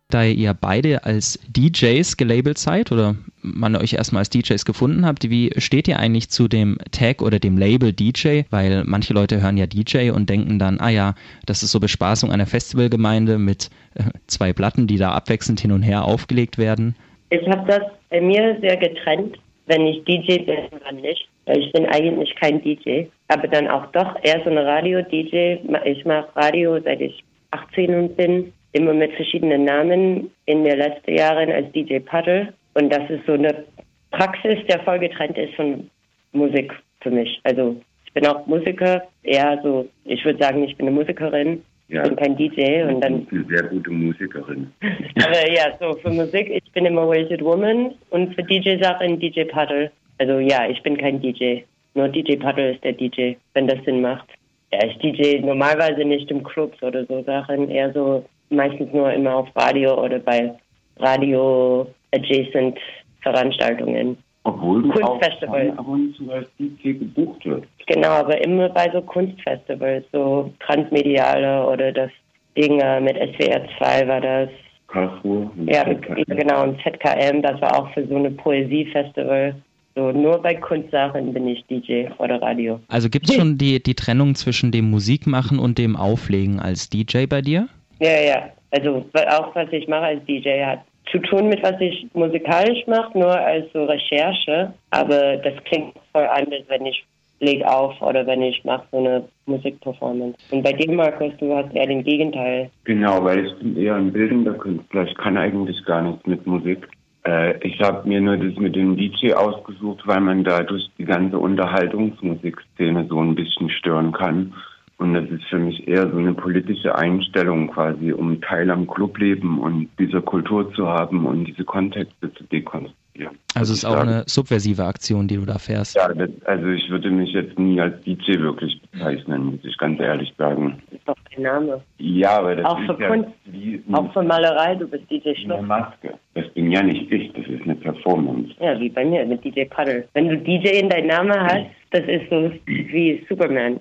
Da 0.09 0.23
ihr 0.25 0.55
beide 0.55 1.05
als 1.05 1.39
DJs 1.49 2.17
gelabelt 2.17 2.59
seid 2.59 2.93
oder 2.93 3.17
man 3.43 3.75
euch 3.77 3.95
erstmal 3.95 4.21
als 4.21 4.31
DJs 4.31 4.65
gefunden 4.65 5.05
habt, 5.05 5.29
wie 5.31 5.53
steht 5.59 5.89
ihr 5.89 5.99
eigentlich 5.99 6.31
zu 6.31 6.49
dem 6.49 6.79
Tag 6.93 7.23
oder 7.23 7.39
dem 7.39 7.59
Label 7.59 7.93
DJ? 7.93 8.43
Weil 8.51 8.85
manche 8.85 9.15
Leute 9.15 9.43
hören 9.43 9.57
ja 9.57 9.67
DJ 9.67 10.11
und 10.11 10.31
denken 10.31 10.59
dann, 10.59 10.81
ah 10.81 10.91
ja, 10.91 11.15
das 11.47 11.63
ist 11.63 11.73
so 11.73 11.81
Bespaßung 11.81 12.31
einer 12.31 12.47
Festivalgemeinde 12.47 13.39
mit 13.39 13.69
äh, 13.95 14.05
zwei 14.27 14.53
Platten, 14.53 14.87
die 14.87 14.97
da 14.97 15.13
abwechselnd 15.13 15.61
hin 15.61 15.73
und 15.73 15.83
her 15.83 16.05
aufgelegt 16.05 16.57
werden. 16.59 16.95
Ich 17.31 17.47
habe 17.49 17.67
das 17.67 17.83
bei 18.11 18.21
mir 18.21 18.57
sehr 18.61 18.77
getrennt, 18.77 19.37
wenn 19.67 19.87
ich 19.87 20.05
DJ 20.05 20.45
bin, 20.45 20.59
dann 20.85 20.97
nicht. 20.97 21.29
Ich 21.47 21.73
bin 21.73 21.87
eigentlich 21.87 22.35
kein 22.37 22.63
DJ, 22.63 23.05
aber 23.29 23.49
dann 23.49 23.69
auch 23.69 23.87
doch 23.93 24.17
eher 24.23 24.41
so 24.45 24.51
eine 24.51 24.65
Radio-DJ. 24.65 25.59
Ich 25.85 26.05
mache 26.05 26.29
Radio, 26.37 26.81
seit 26.81 27.01
ich 27.01 27.25
18 27.51 28.15
bin 28.15 28.53
immer 28.77 28.95
mit 28.95 29.13
verschiedenen 29.15 29.65
Namen 29.65 30.31
in 30.47 30.65
den 30.65 30.79
letzten 30.79 31.15
Jahren 31.15 31.51
als 31.51 31.71
DJ 31.73 31.99
Puddle. 31.99 32.53
Und 32.75 32.93
das 32.93 33.09
ist 33.11 33.25
so 33.27 33.33
eine 33.33 33.65
Praxis, 34.11 34.59
der 34.69 34.81
voll 34.81 34.99
getrennt 34.99 35.37
ist 35.39 35.55
von 35.55 35.91
Musik 36.33 36.73
für 37.01 37.11
mich. 37.11 37.41
Also 37.45 37.77
ich 38.07 38.13
bin 38.13 38.27
auch 38.27 38.47
Musiker, 38.47 39.03
eher 39.23 39.59
so, 39.63 39.89
ich 40.05 40.25
würde 40.25 40.43
sagen, 40.43 40.63
ich 40.65 40.77
bin 40.77 40.87
eine 40.87 40.97
Musikerin, 40.97 41.63
ja. 41.89 42.03
ich 42.03 42.09
bin 42.09 42.17
kein 42.17 42.37
DJ 42.37 42.83
und 42.83 43.01
dann. 43.01 43.27
Eine 43.31 43.45
sehr 43.49 43.63
gute 43.65 43.91
Musikerin. 43.91 44.73
Aber 45.25 45.53
ja, 45.53 45.77
so 45.81 45.93
für 45.99 46.11
Musik, 46.11 46.51
ich 46.51 46.73
bin 46.73 46.87
immer 46.87 47.09
Wasted 47.09 47.43
Woman 47.43 47.95
und 48.11 48.35
für 48.35 48.43
DJ-Sachen 48.43 49.19
DJ 49.21 49.45
Puddle. 49.45 49.91
Also 50.19 50.39
ja, 50.39 50.69
ich 50.69 50.83
bin 50.83 50.97
kein 50.97 51.21
DJ. 51.21 51.61
Nur 51.95 52.09
DJ 52.09 52.37
Puddle 52.37 52.73
ist 52.73 52.85
der 52.85 52.93
DJ, 52.93 53.35
wenn 53.55 53.69
das 53.69 53.83
Sinn 53.85 54.01
macht. 54.01 54.29
Ja, 54.73 54.85
ich 54.85 54.99
DJ 54.99 55.41
normalerweise 55.41 56.05
nicht 56.05 56.31
im 56.31 56.43
Clubs 56.43 56.83
oder 56.83 57.05
so 57.07 57.23
Sachen, 57.23 57.71
eher 57.71 57.93
so 57.93 58.25
meistens 58.51 58.93
nur 58.93 59.13
immer 59.13 59.37
auf 59.37 59.49
Radio 59.55 60.03
oder 60.03 60.19
bei 60.19 60.55
Radio-adjacent 60.99 62.79
Veranstaltungen. 63.23 64.17
Obwohl 64.45 64.83
du 64.83 64.91
Kunstfestivals. 64.91 65.73
auch 65.73 65.79
ab 65.79 65.89
und 65.89 66.15
zu 66.17 66.31
als 66.31 66.49
DJ 66.59 66.93
gebucht 66.93 67.45
wird. 67.45 67.65
Genau, 67.87 68.11
aber 68.11 68.43
immer 68.45 68.69
bei 68.69 68.89
so 68.93 69.03
Kunstfestivals, 69.03 70.05
so 70.13 70.53
transmediale 70.61 71.67
oder 71.67 71.91
das 71.91 72.11
Ding 72.57 72.77
mit 73.03 73.17
SWR 73.17 73.63
2 73.79 74.09
war 74.09 74.21
das. 74.21 74.49
Karlsruhe. 74.87 75.51
Ja, 75.67 75.83
genau, 75.83 76.63
und 76.63 76.81
ZKM, 76.81 77.43
das 77.43 77.61
war 77.61 77.77
auch 77.77 77.93
für 77.93 78.07
so 78.07 78.15
eine 78.15 78.31
Poesiefestival. 78.31 79.57
So, 79.97 80.13
nur 80.13 80.41
bei 80.41 80.55
Kunstsachen 80.55 81.33
bin 81.33 81.49
ich 81.49 81.65
DJ 81.67 82.07
oder 82.19 82.41
Radio. 82.41 82.79
Also 82.87 83.09
gibt 83.09 83.29
es 83.29 83.35
schon 83.35 83.59
die, 83.59 83.83
die 83.83 83.95
Trennung 83.95 84.35
zwischen 84.37 84.71
dem 84.71 84.91
Musikmachen 84.91 85.59
und 85.59 85.79
dem 85.79 85.97
Auflegen 85.97 86.61
als 86.61 86.89
DJ 86.89 87.27
bei 87.27 87.41
dir? 87.41 87.69
Ja, 87.99 88.21
ja. 88.21 88.51
Also 88.71 89.05
auch 89.29 89.55
was 89.55 89.73
ich 89.73 89.89
mache 89.89 90.07
als 90.07 90.25
DJ 90.27 90.65
hat 90.65 90.81
zu 91.11 91.19
tun 91.19 91.49
mit 91.49 91.63
was 91.63 91.81
ich 91.81 92.07
musikalisch 92.15 92.87
mache, 92.87 93.17
nur 93.19 93.39
als 93.39 93.67
so 93.73 93.85
Recherche. 93.85 94.73
Aber 94.91 95.37
das 95.37 95.55
klingt 95.65 95.95
voll 96.13 96.27
anders, 96.27 96.63
wenn 96.69 96.87
ich 96.87 97.05
leg 97.41 97.63
auf 97.65 98.01
oder 98.01 98.27
wenn 98.27 98.43
ich 98.43 98.65
mache 98.65 98.85
so 98.91 98.99
eine 98.99 99.29
Musikperformance. 99.47 100.37
Und 100.51 100.63
bei 100.63 100.73
dir, 100.73 100.91
Markus, 100.91 101.33
du 101.39 101.55
hast 101.55 101.75
eher 101.75 101.87
den 101.87 102.03
Gegenteil. 102.03 102.71
Genau, 102.85 103.23
weil 103.23 103.47
ich 103.47 103.55
bin 103.59 103.77
eher 103.77 103.95
ein 103.95 104.13
bildender 104.13 104.55
Künstler. 104.55 105.05
Ich 105.05 105.15
kann 105.17 105.37
eigentlich 105.37 105.85
gar 105.85 106.03
nichts 106.03 106.27
mit 106.27 106.47
Musik. 106.47 106.89
Äh, 107.27 107.59
ich 107.67 107.79
habe 107.81 108.09
mir 108.09 108.21
nur 108.21 108.39
das 108.39 108.57
mit 108.57 108.75
dem 108.75 108.97
DJ 108.97 109.35
ausgesucht, 109.35 110.07
weil 110.07 110.21
man 110.21 110.45
dadurch 110.45 110.89
die 110.99 111.05
ganze 111.05 111.39
Unterhaltungsmusikszene 111.39 113.07
so 113.09 113.21
ein 113.21 113.35
bisschen 113.35 113.69
stören 113.69 114.13
kann. 114.13 114.55
Und 114.99 115.13
das 115.13 115.29
ist 115.29 115.45
für 115.51 115.59
mich 115.59 115.87
eher 115.87 116.11
so 116.11 116.17
eine 116.17 116.33
politische 116.33 116.95
Einstellung 116.97 117.69
quasi, 117.69 118.13
um 118.13 118.41
Teil 118.41 118.71
am 118.71 118.87
Clubleben 118.87 119.59
und 119.59 119.91
dieser 119.99 120.23
Kultur 120.23 120.73
zu 120.73 120.89
haben 120.89 121.27
und 121.27 121.45
diese 121.45 121.65
Kontexte 121.65 122.33
zu 122.33 122.45
dekonstruieren. 122.45 123.37
Also 123.55 123.75
es 123.75 123.81
ist 123.81 123.85
auch 123.85 123.93
sage, 123.93 124.11
eine 124.11 124.25
subversive 124.27 124.85
Aktion, 124.85 125.29
die 125.29 125.37
du 125.37 125.45
da 125.45 125.59
fährst. 125.59 125.97
Ja, 125.97 126.09
das, 126.09 126.31
also 126.47 126.69
ich 126.69 126.89
würde 126.89 127.11
mich 127.11 127.31
jetzt 127.33 127.59
nie 127.59 127.79
als 127.79 128.03
DJ 128.05 128.39
wirklich 128.39 128.81
bezeichnen, 128.91 129.45
muss 129.45 129.65
ich 129.65 129.77
ganz 129.77 130.01
ehrlich 130.01 130.33
sagen. 130.39 130.83
Das 130.87 130.99
ist 130.99 131.09
doch 131.09 131.17
kein 131.31 131.43
Name. 131.43 131.83
Ja, 131.99 132.39
aber 132.39 132.57
das 132.57 132.65
auch 132.65 132.81
ist 132.81 132.87
für 132.87 133.03
ja 133.03 133.09
Kunst, 133.09 133.31
wie 133.45 133.83
auch 133.93 134.13
für 134.15 134.23
Malerei, 134.23 134.77
du 134.77 134.89
bist 134.89 135.11
DJ 135.11 135.35
Schluck. 135.35 135.59
Eine 135.59 135.67
Maske. 135.67 136.15
Das 136.33 136.49
bin 136.55 136.71
ja 136.71 136.83
nicht 136.83 137.13
ich, 137.13 137.33
das 137.35 137.47
ist 137.47 137.63
eine 137.65 137.75
Performance. 137.77 138.51
Ja, 138.61 138.79
wie 138.81 138.89
bei 138.89 139.05
mir 139.05 139.27
mit 139.27 139.45
DJ 139.45 139.65
Puddle. 139.65 140.09
Wenn 140.15 140.29
du 140.31 140.39
DJ 140.39 140.81
in 140.81 140.89
deinem 140.89 141.09
Namen 141.09 141.39
hast, 141.39 141.67
das 141.91 142.03
ist 142.07 142.31
so 142.31 142.51
wie 142.65 143.25
Superman 143.29 143.79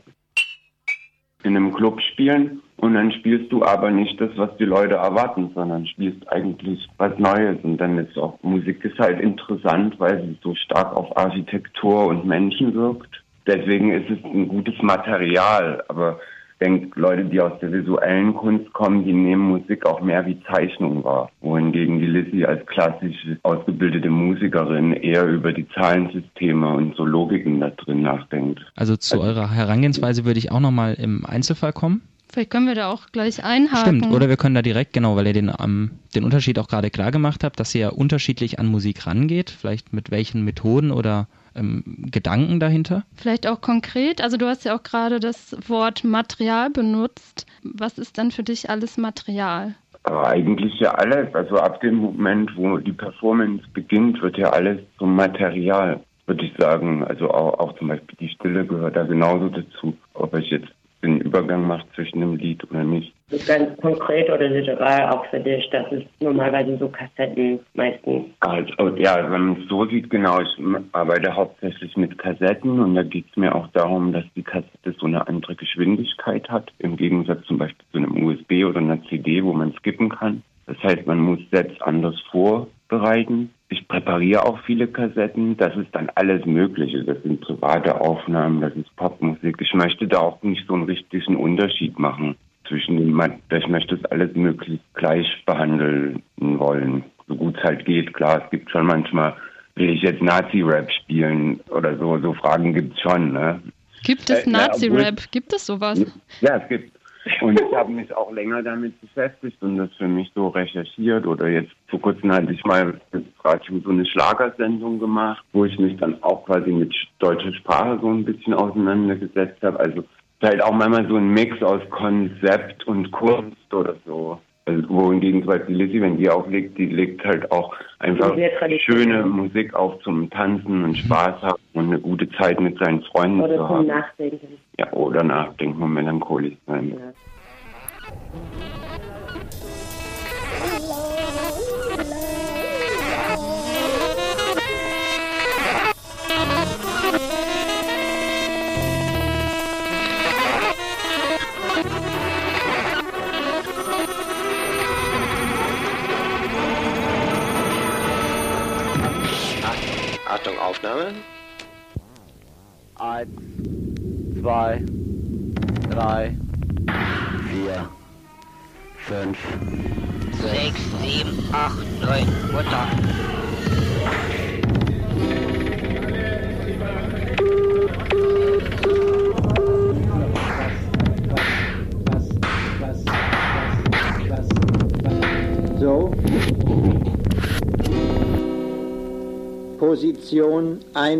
in 1.45 1.55
einem 1.55 1.73
Club 1.73 2.01
spielen 2.01 2.61
und 2.77 2.93
dann 2.93 3.11
spielst 3.11 3.51
du 3.51 3.63
aber 3.63 3.89
nicht 3.91 4.19
das, 4.19 4.31
was 4.35 4.55
die 4.57 4.65
Leute 4.65 4.95
erwarten, 4.95 5.51
sondern 5.55 5.87
spielst 5.87 6.27
eigentlich 6.31 6.87
was 6.97 7.17
Neues. 7.17 7.57
Und 7.63 7.77
dann 7.77 7.97
ist 7.97 8.17
auch 8.17 8.37
Musik 8.43 8.83
ist 8.83 8.99
halt 8.99 9.21
interessant, 9.21 9.99
weil 9.99 10.21
sie 10.21 10.37
so 10.43 10.55
stark 10.55 10.95
auf 10.95 11.15
Architektur 11.17 12.07
und 12.07 12.25
Menschen 12.25 12.73
wirkt. 12.73 13.23
deswegen 13.47 13.91
ist 13.91 14.09
es 14.09 14.23
ein 14.25 14.47
gutes 14.47 14.75
Material. 14.81 15.83
Aber 15.87 16.19
denke, 16.61 16.99
Leute, 16.99 17.25
die 17.25 17.41
aus 17.41 17.59
der 17.61 17.71
visuellen 17.71 18.33
Kunst 18.33 18.71
kommen, 18.73 19.05
die 19.05 19.13
nehmen 19.13 19.49
Musik 19.49 19.85
auch 19.85 20.01
mehr 20.01 20.25
wie 20.25 20.41
Zeichnung 20.51 21.03
wahr. 21.03 21.29
Wohingegen 21.41 21.99
die 21.99 22.07
Lizzie 22.07 22.45
als 22.45 22.65
klassisch 22.67 23.15
ausgebildete 23.43 24.09
Musikerin 24.09 24.93
eher 24.93 25.25
über 25.27 25.51
die 25.51 25.67
Zahlensysteme 25.69 26.67
und 26.75 26.95
so 26.95 27.05
Logiken 27.05 27.59
da 27.59 27.69
drin 27.71 28.03
nachdenkt. 28.03 28.61
Also 28.75 28.95
zu 28.95 29.19
eurer 29.19 29.51
Herangehensweise 29.51 30.25
würde 30.25 30.39
ich 30.39 30.51
auch 30.51 30.59
nochmal 30.59 30.93
im 30.95 31.25
Einzelfall 31.25 31.73
kommen. 31.73 32.01
Vielleicht 32.31 32.49
können 32.49 32.67
wir 32.67 32.75
da 32.75 32.89
auch 32.89 33.07
gleich 33.11 33.43
einhaken. 33.43 33.99
Stimmt, 33.99 34.13
oder 34.13 34.27
wir 34.27 34.35
können 34.35 34.55
da 34.55 34.61
direkt, 34.61 34.93
genau, 34.93 35.15
weil 35.15 35.27
ihr 35.27 35.33
den, 35.33 35.51
ähm, 35.57 35.91
den 36.15 36.23
Unterschied 36.23 36.59
auch 36.59 36.67
gerade 36.67 36.89
klar 36.89 37.11
gemacht 37.11 37.43
habt, 37.43 37.59
dass 37.59 37.73
ihr 37.75 37.81
ja 37.81 37.89
unterschiedlich 37.89 38.59
an 38.59 38.67
Musik 38.67 39.07
rangeht, 39.07 39.49
vielleicht 39.49 39.93
mit 39.93 40.11
welchen 40.11 40.43
Methoden 40.43 40.91
oder 40.91 41.27
ähm, 41.55 41.83
Gedanken 42.11 42.59
dahinter? 42.59 43.03
Vielleicht 43.15 43.47
auch 43.47 43.61
konkret. 43.61 44.21
Also 44.21 44.37
du 44.37 44.47
hast 44.47 44.65
ja 44.65 44.75
auch 44.75 44.83
gerade 44.83 45.19
das 45.19 45.55
Wort 45.67 46.03
Material 46.03 46.69
benutzt. 46.69 47.45
Was 47.63 47.97
ist 47.97 48.17
dann 48.17 48.31
für 48.31 48.43
dich 48.43 48.69
alles 48.69 48.97
Material? 48.97 49.75
Aber 50.03 50.27
eigentlich 50.27 50.79
ja 50.79 50.91
alles. 50.91 51.33
Also 51.33 51.57
ab 51.57 51.81
dem 51.81 51.95
Moment, 51.95 52.51
wo 52.55 52.77
die 52.77 52.93
Performance 52.93 53.63
beginnt, 53.73 54.21
wird 54.21 54.37
ja 54.37 54.51
alles 54.51 54.79
zum 54.99 55.15
Material, 55.15 56.01
würde 56.27 56.45
ich 56.45 56.53
sagen. 56.57 57.03
Also 57.03 57.31
auch, 57.31 57.59
auch 57.59 57.77
zum 57.77 57.87
Beispiel 57.87 58.15
die 58.19 58.29
Stille 58.29 58.65
gehört 58.65 58.95
da 58.95 59.03
genauso 59.03 59.49
dazu. 59.49 59.97
Ob 60.13 60.37
ich 60.37 60.49
jetzt 60.51 60.69
den 61.03 61.21
Übergang 61.21 61.67
macht 61.67 61.85
zwischen 61.95 62.19
dem 62.19 62.35
Lied 62.35 62.63
oder 62.69 62.83
nicht. 62.83 63.13
Ganz 63.47 63.75
konkret 63.81 64.29
oder 64.29 64.47
literal 64.47 65.09
auch 65.09 65.25
für 65.27 65.39
dich, 65.39 65.67
das 65.71 65.91
ist 65.91 66.05
normalerweise 66.19 66.77
so 66.77 66.89
Kassetten 66.89 67.59
meistens. 67.73 68.25
Also, 68.41 68.95
ja, 68.97 69.31
wenn 69.31 69.47
man 69.47 69.61
es 69.61 69.67
so 69.67 69.85
sieht, 69.85 70.09
genau, 70.09 70.41
ich 70.41 70.49
arbeite 70.91 71.35
hauptsächlich 71.35 71.97
mit 71.97 72.17
Kassetten 72.17 72.79
und 72.79 72.95
da 72.95 73.03
geht 73.03 73.25
es 73.29 73.35
mir 73.35 73.55
auch 73.55 73.67
darum, 73.69 74.13
dass 74.13 74.25
die 74.35 74.43
Kassette 74.43 74.95
so 74.99 75.07
eine 75.07 75.27
andere 75.27 75.55
Geschwindigkeit 75.55 76.47
hat, 76.49 76.71
im 76.79 76.97
Gegensatz 76.97 77.43
zum 77.45 77.57
Beispiel 77.57 77.85
zu 77.91 77.97
einem 77.97 78.25
USB 78.25 78.63
oder 78.63 78.79
einer 78.79 79.03
CD, 79.05 79.43
wo 79.43 79.53
man 79.53 79.73
skippen 79.73 80.09
kann. 80.09 80.43
Das 80.67 80.77
heißt, 80.83 81.05
man 81.07 81.19
muss 81.19 81.39
Sets 81.51 81.79
anders 81.81 82.19
vorbereiten. 82.31 83.51
Ich 83.69 83.87
präpariere 83.87 84.45
auch 84.45 84.59
viele 84.65 84.87
Kassetten. 84.87 85.57
Das 85.57 85.75
ist 85.75 85.93
dann 85.93 86.09
alles 86.15 86.45
Mögliche. 86.45 87.03
Das 87.03 87.21
sind 87.23 87.41
private 87.41 87.99
Aufnahmen, 87.99 88.61
das 88.61 88.75
ist 88.75 88.95
Popmusik. 88.95 89.57
Ich 89.59 89.73
möchte 89.73 90.07
da 90.07 90.19
auch 90.19 90.41
nicht 90.43 90.67
so 90.67 90.75
einen 90.75 90.83
richtigen 90.83 91.35
Unterschied 91.35 91.97
machen 91.97 92.35
zwischen 92.67 92.97
den, 92.97 93.09
ich 93.51 93.67
möchte 93.67 93.95
es 93.95 94.05
alles 94.05 94.35
möglichst 94.35 94.83
gleich 94.95 95.27
behandeln 95.45 96.23
wollen, 96.37 97.03
so 97.27 97.35
gut 97.35 97.57
es 97.57 97.63
halt 97.63 97.85
geht. 97.85 98.13
Klar, 98.13 98.43
es 98.43 98.49
gibt 98.49 98.71
schon 98.71 98.87
manchmal, 98.87 99.35
will 99.75 99.89
ich 99.89 100.01
jetzt 100.01 100.21
Nazi-Rap 100.21 100.91
spielen 100.91 101.59
oder 101.69 101.97
so, 101.97 102.19
so 102.19 102.33
Fragen 102.33 102.73
gibt 102.73 102.95
es 102.95 103.01
schon, 103.01 103.33
ne? 103.33 103.61
Gibt 104.03 104.29
es 104.29 104.45
äh, 104.45 104.49
Nazi-Rap? 104.49 105.31
Gibt 105.31 105.53
es 105.53 105.65
sowas? 105.65 106.05
Ja, 106.41 106.57
es 106.57 106.67
gibt 106.69 106.94
und 107.41 107.59
ich 107.59 107.75
habe 107.75 107.91
mich 107.91 108.13
auch 108.15 108.31
länger 108.31 108.61
damit 108.61 108.99
beschäftigt 109.01 109.61
und 109.61 109.77
das 109.77 109.89
für 109.97 110.07
mich 110.07 110.31
so 110.35 110.49
recherchiert. 110.49 111.25
Oder 111.25 111.47
jetzt 111.47 111.71
vor 111.87 112.01
kurzem 112.01 112.31
hatte 112.31 112.51
ich 112.51 112.63
mal 112.65 112.99
Radio 113.43 113.79
so 113.83 113.89
eine 113.89 114.05
Schlagersendung 114.05 114.99
gemacht, 114.99 115.43
wo 115.53 115.65
ich 115.65 115.77
mich 115.79 115.97
dann 115.97 116.21
auch 116.23 116.45
quasi 116.45 116.71
mit 116.71 116.93
deutscher 117.19 117.53
Sprache 117.53 117.99
so 118.01 118.09
ein 118.09 118.25
bisschen 118.25 118.53
auseinandergesetzt 118.53 119.61
habe. 119.63 119.79
Also 119.79 120.03
halt 120.43 120.61
auch 120.61 120.73
manchmal 120.73 121.07
so 121.07 121.15
ein 121.15 121.29
Mix 121.29 121.61
aus 121.63 121.81
Konzept 121.89 122.85
und 122.87 123.11
Kunst 123.11 123.73
oder 123.73 123.95
so. 124.05 124.39
Also 124.67 124.89
wohingegen 124.89 125.41
zum 125.41 125.49
Beispiel 125.49 125.75
Lizzie, 125.75 126.01
wenn 126.01 126.17
die 126.17 126.27
auflegt, 126.27 126.75
die 126.79 126.87
legt 126.87 127.23
halt 127.23 127.51
auch 127.51 127.75
einfach 127.99 128.35
schöne 128.79 129.23
Musik 129.23 129.75
auf 129.75 130.01
zum 130.01 130.27
Tanzen 130.31 130.83
und 130.83 130.97
Spaß 130.97 131.41
haben 131.43 131.61
und 131.73 131.85
eine 131.85 131.99
gute 131.99 132.27
Zeit 132.31 132.59
mit 132.59 132.79
seinen 132.79 133.03
Freunden 133.03 133.41
oder 133.41 133.57
zu 133.57 133.69
haben. 133.69 133.85
Oder 133.85 133.87
zum 133.87 133.87
Nachdenken. 133.87 134.47
Ja, 134.79 134.91
oder 134.93 135.23
nachdenken 135.23 135.83
und 135.83 135.93
melancholisch 135.93 136.55
sein. 136.65 136.89
Ja. 136.89 137.13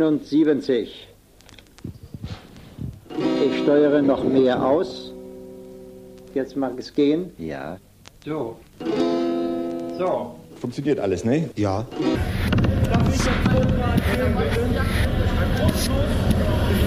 71. 0.02 1.08
Ich 3.46 3.60
steuere 3.64 4.02
noch 4.02 4.24
mehr 4.24 4.62
aus. 4.66 5.14
Jetzt 6.34 6.58
mag 6.58 6.74
es 6.78 6.94
gehen. 6.94 7.32
Ja. 7.38 7.78
So. 8.26 8.58
So. 9.98 10.36
Funktioniert 10.60 11.00
alles, 11.00 11.24
ne? 11.24 11.50
Ja. 11.56 11.86
Darf 12.92 13.10
ich 13.14 13.24
jetzt 13.24 13.44
mal 13.46 13.98
filmen, 14.14 14.36
bitte? 14.38 14.82
Ist 15.76 15.90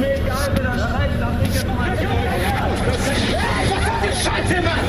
mir 0.00 0.14
egal, 0.14 0.50
wer 0.54 0.64
da 0.64 0.72
schreit, 0.78 1.10
darf 1.20 1.42
ich 1.42 1.54
jetzt 1.54 1.66
mal? 1.66 1.96
Scheiße, 4.12 4.56
Mann! 4.62 4.80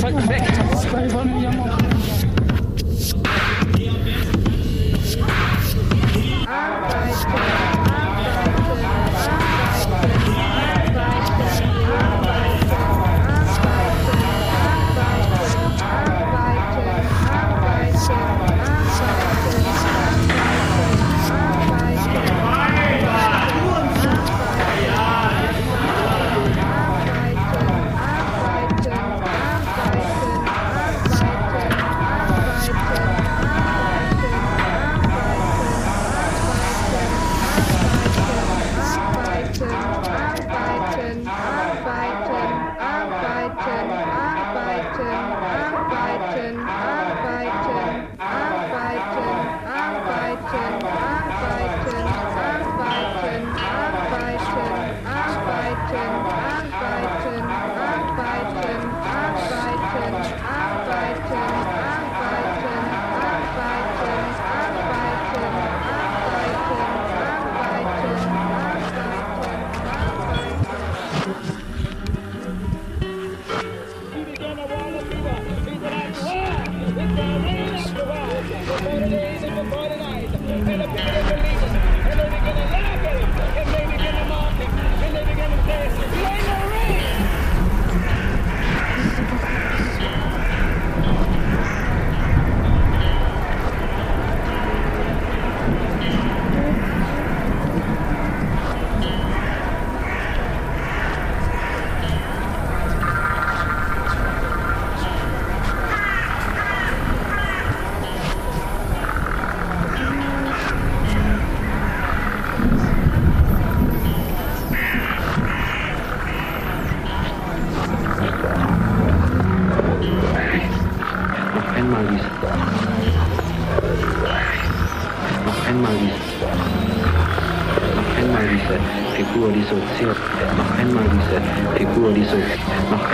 Zeig 0.00 0.16
weg! 0.28 0.44
Thank. 7.36 7.63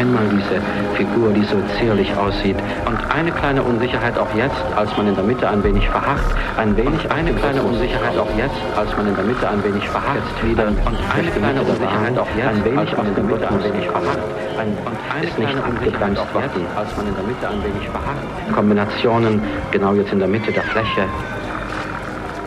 Einmal 0.00 0.24
diese 0.32 0.56
Figur, 0.96 1.32
die 1.32 1.44
so 1.44 1.56
zierlich 1.78 2.10
aussieht. 2.16 2.56
Und 2.86 2.98
eine 3.14 3.30
kleine 3.30 3.62
Unsicherheit 3.62 4.16
auch 4.18 4.32
jetzt, 4.34 4.56
als 4.76 4.96
man 4.96 5.08
in 5.08 5.14
der 5.14 5.24
Mitte 5.24 5.48
ein 5.48 5.62
wenig 5.62 5.86
verharrt, 5.88 6.24
ein 6.56 6.76
wenig, 6.76 7.00
eine 7.10 7.32
kleine 7.34 7.62
Unsicherheit 7.62 8.16
auch 8.16 8.32
jetzt, 8.36 8.60
als 8.76 8.96
man 8.96 9.08
in 9.08 9.14
der 9.14 9.24
Mitte 9.24 9.48
ein 9.48 9.62
wenig 9.62 9.86
verharrt, 9.88 10.24
wieder, 10.42 10.68
und 10.68 10.96
eine 11.16 11.30
kleine 11.30 11.60
Unsicherheit 11.60 12.18
auch 12.18 12.32
jetzt, 12.36 12.48
ein 12.48 12.64
wenig 12.64 12.96
auf 12.96 13.06
der 13.14 13.24
Mitte 13.24 13.48
ein 13.48 13.64
wenig 13.64 13.86
verharrt, 13.88 14.22
ein, 14.58 14.68
und 14.88 14.98
eine 15.12 15.26
ist 15.26 15.38
nicht 15.38 15.56
abgebremst 15.56 16.34
worden, 16.34 16.62
als 16.76 16.96
man 16.96 17.06
in 17.06 17.14
der 17.14 17.24
Mitte 17.24 17.44
ein 17.48 17.60
wenig 17.62 17.88
verharrt. 17.88 18.24
Kombinationen, 18.54 19.42
genau 19.70 19.92
jetzt 19.94 20.12
in 20.12 20.18
der 20.18 20.28
Mitte 20.28 20.50
der 20.52 20.62
Fläche, 20.62 21.04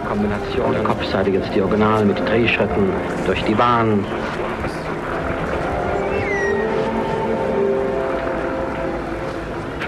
Kombination 0.10 0.72
der 0.74 0.84
Kopfseite 0.84 1.30
jetzt 1.30 1.54
diagonal 1.56 2.06
mit 2.06 2.20
Drehschritten 2.28 2.90
durch 3.26 3.44
die 3.46 3.56
Bahn. 3.56 4.06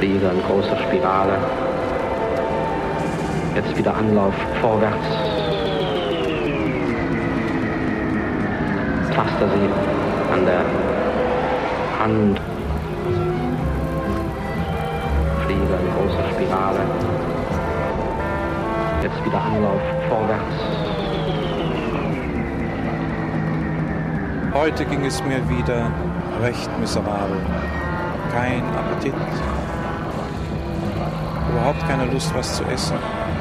Flieger 0.06 0.32
in 0.32 0.42
großer 0.44 0.78
Spirale. 0.78 1.34
Jetzt 3.56 3.76
wieder 3.76 3.96
Anlauf 3.96 4.36
vorwärts. 4.62 5.08
Taster 9.16 9.50
sie 9.50 9.68
an 10.32 10.46
der 10.46 10.62
Hand. 12.00 12.40
Flieger 15.48 15.80
in 15.80 15.90
großer 15.98 16.24
Spirale. 16.36 16.82
Jetzt 19.02 19.26
wieder 19.26 19.42
Anlauf 19.42 19.82
vorwärts. 20.08 20.56
Heute 24.54 24.86
ging 24.86 25.04
es 25.04 25.24
mir 25.24 25.42
wieder 25.50 25.90
recht 26.44 26.70
miserabel. 26.80 27.38
Kein 28.32 28.62
Appetit 28.76 29.16
überhaupt 31.66 31.88
keine 31.88 32.06
Lust, 32.06 32.32
was 32.36 32.58
zu 32.58 32.64
essen. 32.66 32.96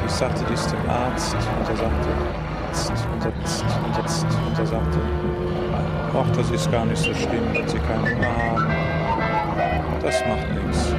Ich 0.07 0.12
sagte 0.12 0.43
dies 0.51 0.66
dem 0.68 0.89
Arzt 0.89 1.35
und 1.35 1.68
er 1.68 1.77
sagte, 1.77 2.09
jetzt 2.68 2.91
und 3.12 3.22
jetzt 3.22 3.62
und 3.62 3.99
Arzt 3.99 4.27
und 4.47 4.59
er 4.59 4.66
sagte, 4.66 4.99
ach, 6.14 6.37
das 6.37 6.51
ist 6.51 6.72
gar 6.72 6.87
nicht 6.87 7.03
so 7.03 7.12
schlimm, 7.12 7.45
wenn 7.53 7.68
Sie 7.68 7.79
keinen 7.81 8.16
Hunger 8.16 8.35
haben. 8.35 8.66
Das 10.01 10.22
macht 10.27 10.49
nichts. 10.55 10.95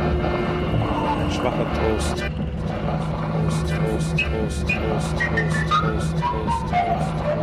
Ein 1.20 1.32
schwacher 1.32 1.66
Trost. 1.74 2.26
Trost, 3.46 3.70
Trost, 3.70 4.20
Trost, 4.20 4.68
Trost, 4.68 5.18
Trost, 5.18 5.68
Trost, 5.68 6.18
Trost, 6.22 6.68
Trost. 6.70 7.35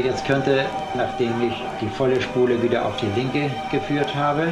Jetzt 0.00 0.24
könnte, 0.26 0.64
nachdem 0.94 1.48
ich 1.48 1.54
die 1.80 1.88
volle 1.88 2.20
Spule 2.20 2.62
wieder 2.62 2.84
auf 2.84 2.96
die 2.96 3.08
linke 3.18 3.50
geführt 3.70 4.14
habe, 4.14 4.48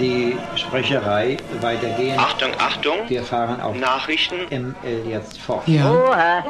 die 0.00 0.36
Sprecherei 0.56 1.36
weitergehen. 1.60 2.18
Achtung, 2.18 2.50
Achtung. 2.58 2.96
Wir 3.08 3.22
fahren 3.22 3.60
auf 3.60 3.76
Nachrichten. 3.76 4.46
ML 4.50 5.08
jetzt 5.08 5.40
fort. 5.40 5.66
Ja. 5.66 6.44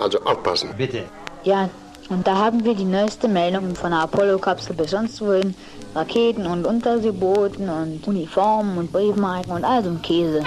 Also 0.00 0.20
aufpassen. 0.24 0.70
Bitte. 0.76 1.04
Ja, 1.44 1.68
und 2.08 2.26
da 2.26 2.36
haben 2.36 2.64
wir 2.64 2.74
die 2.74 2.84
neueste 2.84 3.28
Meldung 3.28 3.74
von 3.74 3.90
der 3.90 4.00
Apollo-Kapsel 4.00 4.74
bis 4.74 4.90
sonst 4.90 5.20
wohin. 5.20 5.54
Raketen 5.94 6.46
und 6.46 6.66
Unterseebooten 6.66 7.68
und 7.68 8.06
Uniformen 8.06 8.78
und 8.78 8.92
Briefmarken 8.92 9.52
und 9.52 9.64
all 9.64 9.82
so 9.82 9.90
ein 9.90 10.02
Käse. 10.02 10.42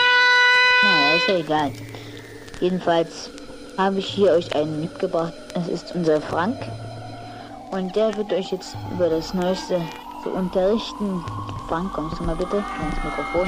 Naja, 0.84 1.16
ist 1.16 1.30
ja 1.30 1.38
egal. 1.38 1.72
Jedenfalls 2.60 3.30
habe 3.78 4.00
ich 4.00 4.08
hier 4.08 4.32
euch 4.32 4.54
einen 4.56 4.82
mitgebracht. 4.82 5.34
Es 5.54 5.68
ist 5.68 5.96
unser 5.96 6.20
Frank. 6.20 6.58
Und 7.72 7.96
der 7.96 8.16
wird 8.18 8.34
euch 8.34 8.52
jetzt 8.52 8.76
über 8.92 9.10
das 9.10 9.34
Neueste 9.34 9.80
so 10.24 10.32
unterrichten. 10.32 11.24
Frank, 11.68 11.94
kommst 11.94 12.20
du 12.20 12.24
mal 12.24 12.36
bitte 12.36 12.56
ans 12.56 13.04
Mikrofon? 13.04 13.48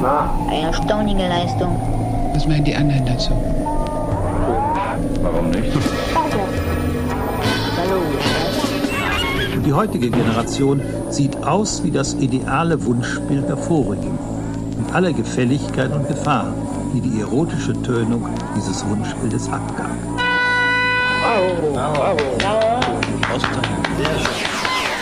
Na? 0.00 0.30
Eine 0.48 0.62
erstaunliche 0.62 1.28
Leistung. 1.28 1.80
Was 2.34 2.46
meinen 2.46 2.64
die 2.64 2.74
anderen 2.74 3.06
dazu? 3.06 3.32
Warum 5.22 5.50
nicht? 5.50 5.72
Die 9.66 9.72
heutige 9.72 10.10
Generation 10.10 10.80
sieht 11.10 11.36
aus 11.44 11.82
wie 11.82 11.90
das 11.90 12.14
ideale 12.14 12.84
Wunschbild 12.86 13.48
der 13.48 13.56
vorigen. 13.56 14.16
Mit 14.78 14.94
aller 14.94 15.12
Gefälligkeit 15.12 15.92
und 15.92 16.06
Gefahr, 16.06 16.54
die 16.94 17.00
die 17.00 17.20
erotische 17.20 17.72
Tönung 17.82 18.28
dieses 18.56 18.88
Wunschbildes 18.88 19.48
abgab. 19.48 19.90
Bravo, 21.20 21.72
bravo, 21.72 22.16
bravo. 22.38 23.00
Sehr 23.98 24.18
schön. 24.20 24.46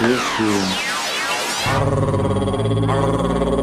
Sehr 0.00 0.18
schön. 3.44 3.53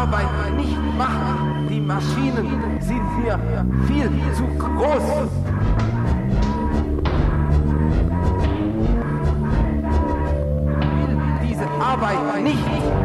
Arbeit 0.00 0.56
nicht 0.56 0.78
machen. 0.98 1.68
Die 1.70 1.80
Maschinen 1.80 2.80
sind 2.80 3.18
mir 3.18 3.38
viel 3.86 4.10
zu 4.34 4.44
groß. 4.58 5.28
diese 11.54 11.68
Arbeit 11.80 12.42
nicht. 12.42 13.03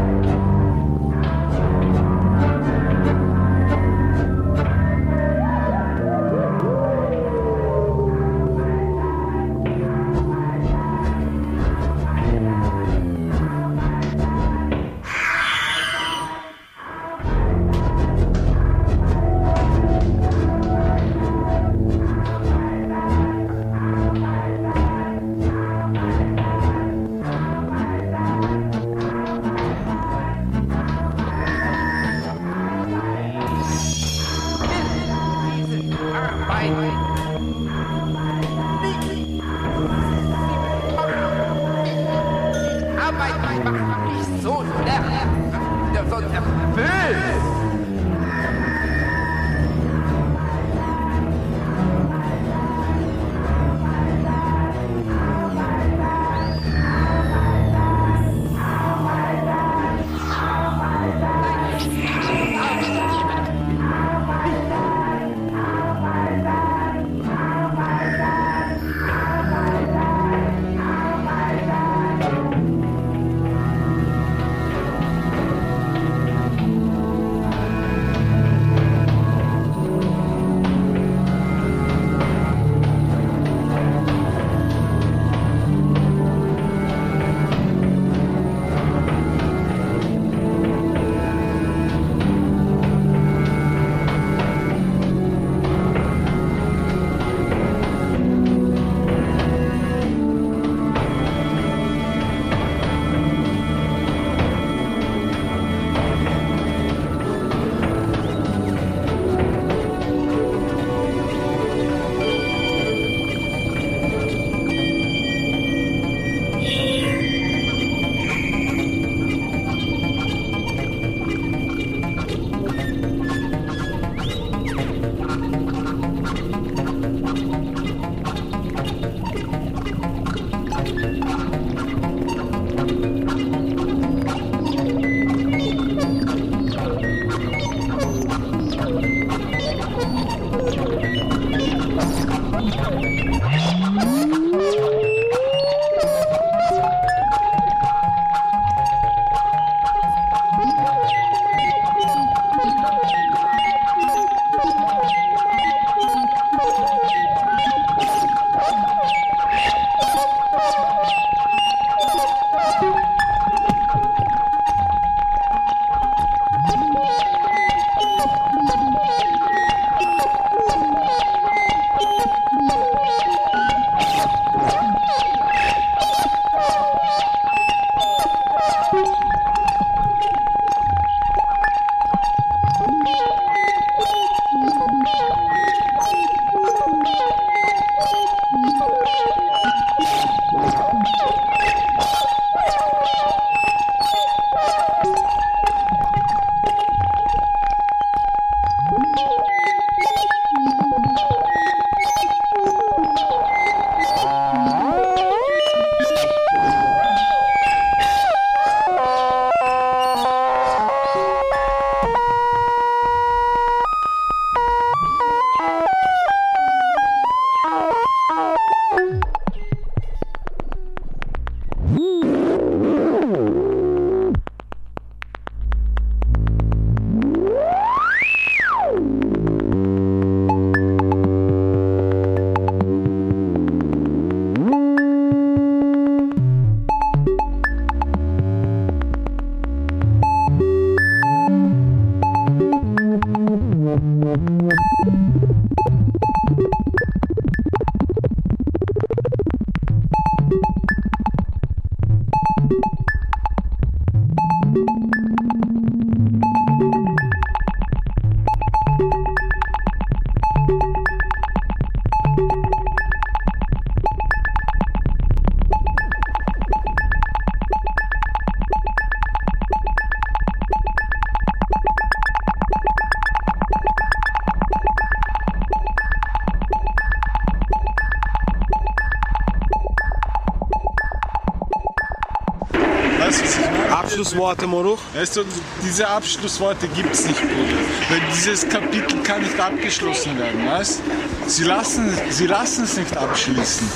Abschlussworte, 284.49 284.67
Moruch. 284.67 284.99
Weißt 285.13 285.37
du, 285.37 285.43
diese 285.83 286.07
Abschlussworte 286.07 286.87
gibt 286.87 287.13
es 287.13 287.27
nicht, 287.27 287.39
Bruder. 287.39 287.77
Weil 288.09 288.21
dieses 288.33 288.67
Kapitel 288.67 289.21
kann 289.21 289.41
nicht 289.41 289.59
abgeschlossen 289.59 290.39
werden, 290.39 290.65
weißt 290.65 291.01
Sie 291.47 291.63
lassen, 291.63 292.11
sie 292.29 292.47
lassen 292.47 292.83
es 292.83 292.97
nicht 292.97 293.15
abschließen. 293.15 293.87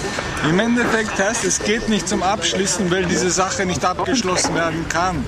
Im 0.49 0.59
Endeffekt 0.59 1.17
heißt 1.19 1.43
es 1.45 1.59
geht 1.63 1.89
nicht 1.89 2.07
zum 2.07 2.23
Abschließen, 2.23 2.89
weil 2.91 3.05
diese 3.05 3.29
Sache 3.29 3.65
nicht 3.65 3.83
abgeschlossen 3.83 4.55
werden 4.55 4.87
kann. 4.89 5.23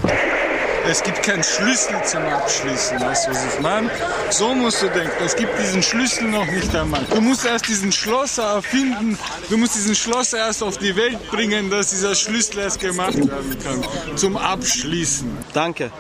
Es 0.88 1.02
gibt 1.02 1.24
keinen 1.24 1.44
Schlüssel 1.44 1.96
zum 2.04 2.24
Abschließen, 2.26 3.00
weißt 3.00 3.28
du, 3.28 3.32
was 3.32 3.56
ich 3.56 3.60
meine? 3.60 3.90
So 4.30 4.54
musst 4.54 4.84
du 4.84 4.88
denken, 4.90 5.24
es 5.26 5.36
gibt 5.36 5.58
diesen 5.60 5.82
Schlüssel 5.82 6.28
noch 6.28 6.46
nicht 6.46 6.76
einmal. 6.76 7.04
Du 7.10 7.22
musst 7.22 7.44
erst 7.44 7.68
diesen 7.68 7.92
Schlosser 7.92 8.56
erfinden, 8.56 9.18
du 9.50 9.58
musst 9.58 9.76
diesen 9.76 9.96
Schlosser 9.96 10.38
erst 10.38 10.62
auf 10.62 10.78
die 10.78 10.96
Welt 10.96 11.18
bringen, 11.32 11.72
dass 11.72 11.90
dieser 11.90 12.14
Schlüssel 12.14 12.60
erst 12.60 12.80
gemacht 12.80 13.16
werden 13.16 13.58
kann. 13.64 14.16
Zum 14.16 14.38
Abschließen. 14.38 15.36
Danke. 15.54 15.92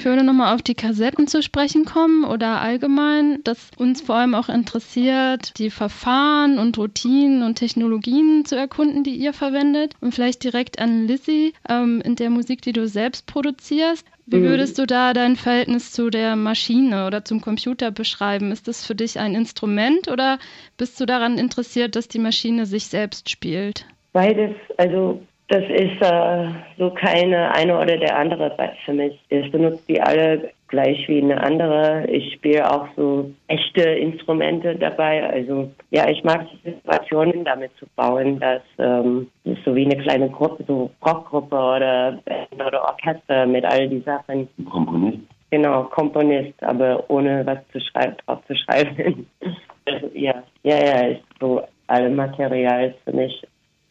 Ich 0.00 0.06
würde 0.06 0.24
nochmal 0.24 0.54
auf 0.54 0.62
die 0.62 0.74
Kassetten 0.74 1.26
zu 1.26 1.42
sprechen 1.42 1.84
kommen 1.84 2.24
oder 2.24 2.62
allgemein, 2.62 3.44
dass 3.44 3.70
uns 3.76 4.00
vor 4.00 4.14
allem 4.14 4.34
auch 4.34 4.48
interessiert, 4.48 5.58
die 5.58 5.68
Verfahren 5.68 6.58
und 6.58 6.78
Routinen 6.78 7.42
und 7.42 7.56
Technologien 7.56 8.46
zu 8.46 8.56
erkunden, 8.56 9.04
die 9.04 9.14
ihr 9.16 9.34
verwendet. 9.34 9.92
Und 10.00 10.14
vielleicht 10.14 10.42
direkt 10.42 10.78
an 10.78 11.06
Lizzie, 11.06 11.52
ähm, 11.68 12.00
in 12.02 12.16
der 12.16 12.30
Musik, 12.30 12.62
die 12.62 12.72
du 12.72 12.88
selbst 12.88 13.26
produzierst. 13.26 14.06
Wie 14.24 14.38
Mhm. 14.38 14.44
würdest 14.44 14.78
du 14.78 14.86
da 14.86 15.12
dein 15.12 15.36
Verhältnis 15.36 15.92
zu 15.92 16.08
der 16.08 16.34
Maschine 16.34 17.06
oder 17.06 17.22
zum 17.26 17.42
Computer 17.42 17.90
beschreiben? 17.90 18.52
Ist 18.52 18.68
das 18.68 18.86
für 18.86 18.94
dich 18.94 19.18
ein 19.18 19.34
Instrument 19.34 20.08
oder 20.08 20.38
bist 20.78 20.98
du 20.98 21.04
daran 21.04 21.36
interessiert, 21.36 21.94
dass 21.94 22.08
die 22.08 22.20
Maschine 22.20 22.64
sich 22.64 22.86
selbst 22.86 23.28
spielt? 23.28 23.84
Beides, 24.14 24.52
also 24.78 25.20
das 25.50 25.64
ist 25.64 26.00
äh, 26.00 26.48
so 26.78 26.90
keine 26.90 27.52
eine 27.52 27.76
oder 27.76 27.96
der 27.96 28.16
andere 28.16 28.54
für 28.84 28.92
mich. 28.92 29.18
Ich 29.30 29.50
benutze 29.50 29.82
die 29.88 30.00
alle 30.00 30.52
gleich 30.68 31.08
wie 31.08 31.20
eine 31.20 31.42
andere. 31.42 32.06
Ich 32.06 32.34
spiele 32.34 32.70
auch 32.70 32.86
so 32.96 33.28
echte 33.48 33.82
Instrumente 33.82 34.76
dabei. 34.76 35.28
Also 35.28 35.68
ja, 35.90 36.08
ich 36.08 36.22
mag 36.22 36.46
die 36.52 36.70
Situationen 36.70 37.44
damit 37.44 37.72
zu 37.78 37.86
bauen, 37.96 38.38
dass 38.38 38.62
ähm, 38.78 39.28
das 39.42 39.58
so 39.64 39.74
wie 39.74 39.86
eine 39.86 40.00
kleine 40.00 40.30
Gruppe, 40.30 40.62
so 40.68 40.88
Rockgruppe 41.04 41.56
oder 41.56 42.20
Band 42.24 42.64
oder 42.64 42.82
Orchester 42.84 43.44
mit 43.46 43.64
all 43.64 43.88
die 43.88 44.02
Sachen. 44.02 44.48
Komponist. 44.70 45.18
Genau, 45.50 45.82
Komponist, 45.82 46.62
aber 46.62 47.02
ohne 47.10 47.44
was 47.44 47.58
zu 47.72 47.80
schreiben, 47.80 48.16
drauf 48.24 48.38
zu 48.46 48.54
schreiben. 48.54 49.26
Also, 49.86 50.10
ja, 50.12 50.42
ja, 50.62 50.76
ja, 50.76 51.06
ist 51.06 51.22
so 51.40 51.62
alle 51.86 52.10
Material 52.10 52.90
ist 52.90 52.98
für 53.02 53.16
mich 53.16 53.42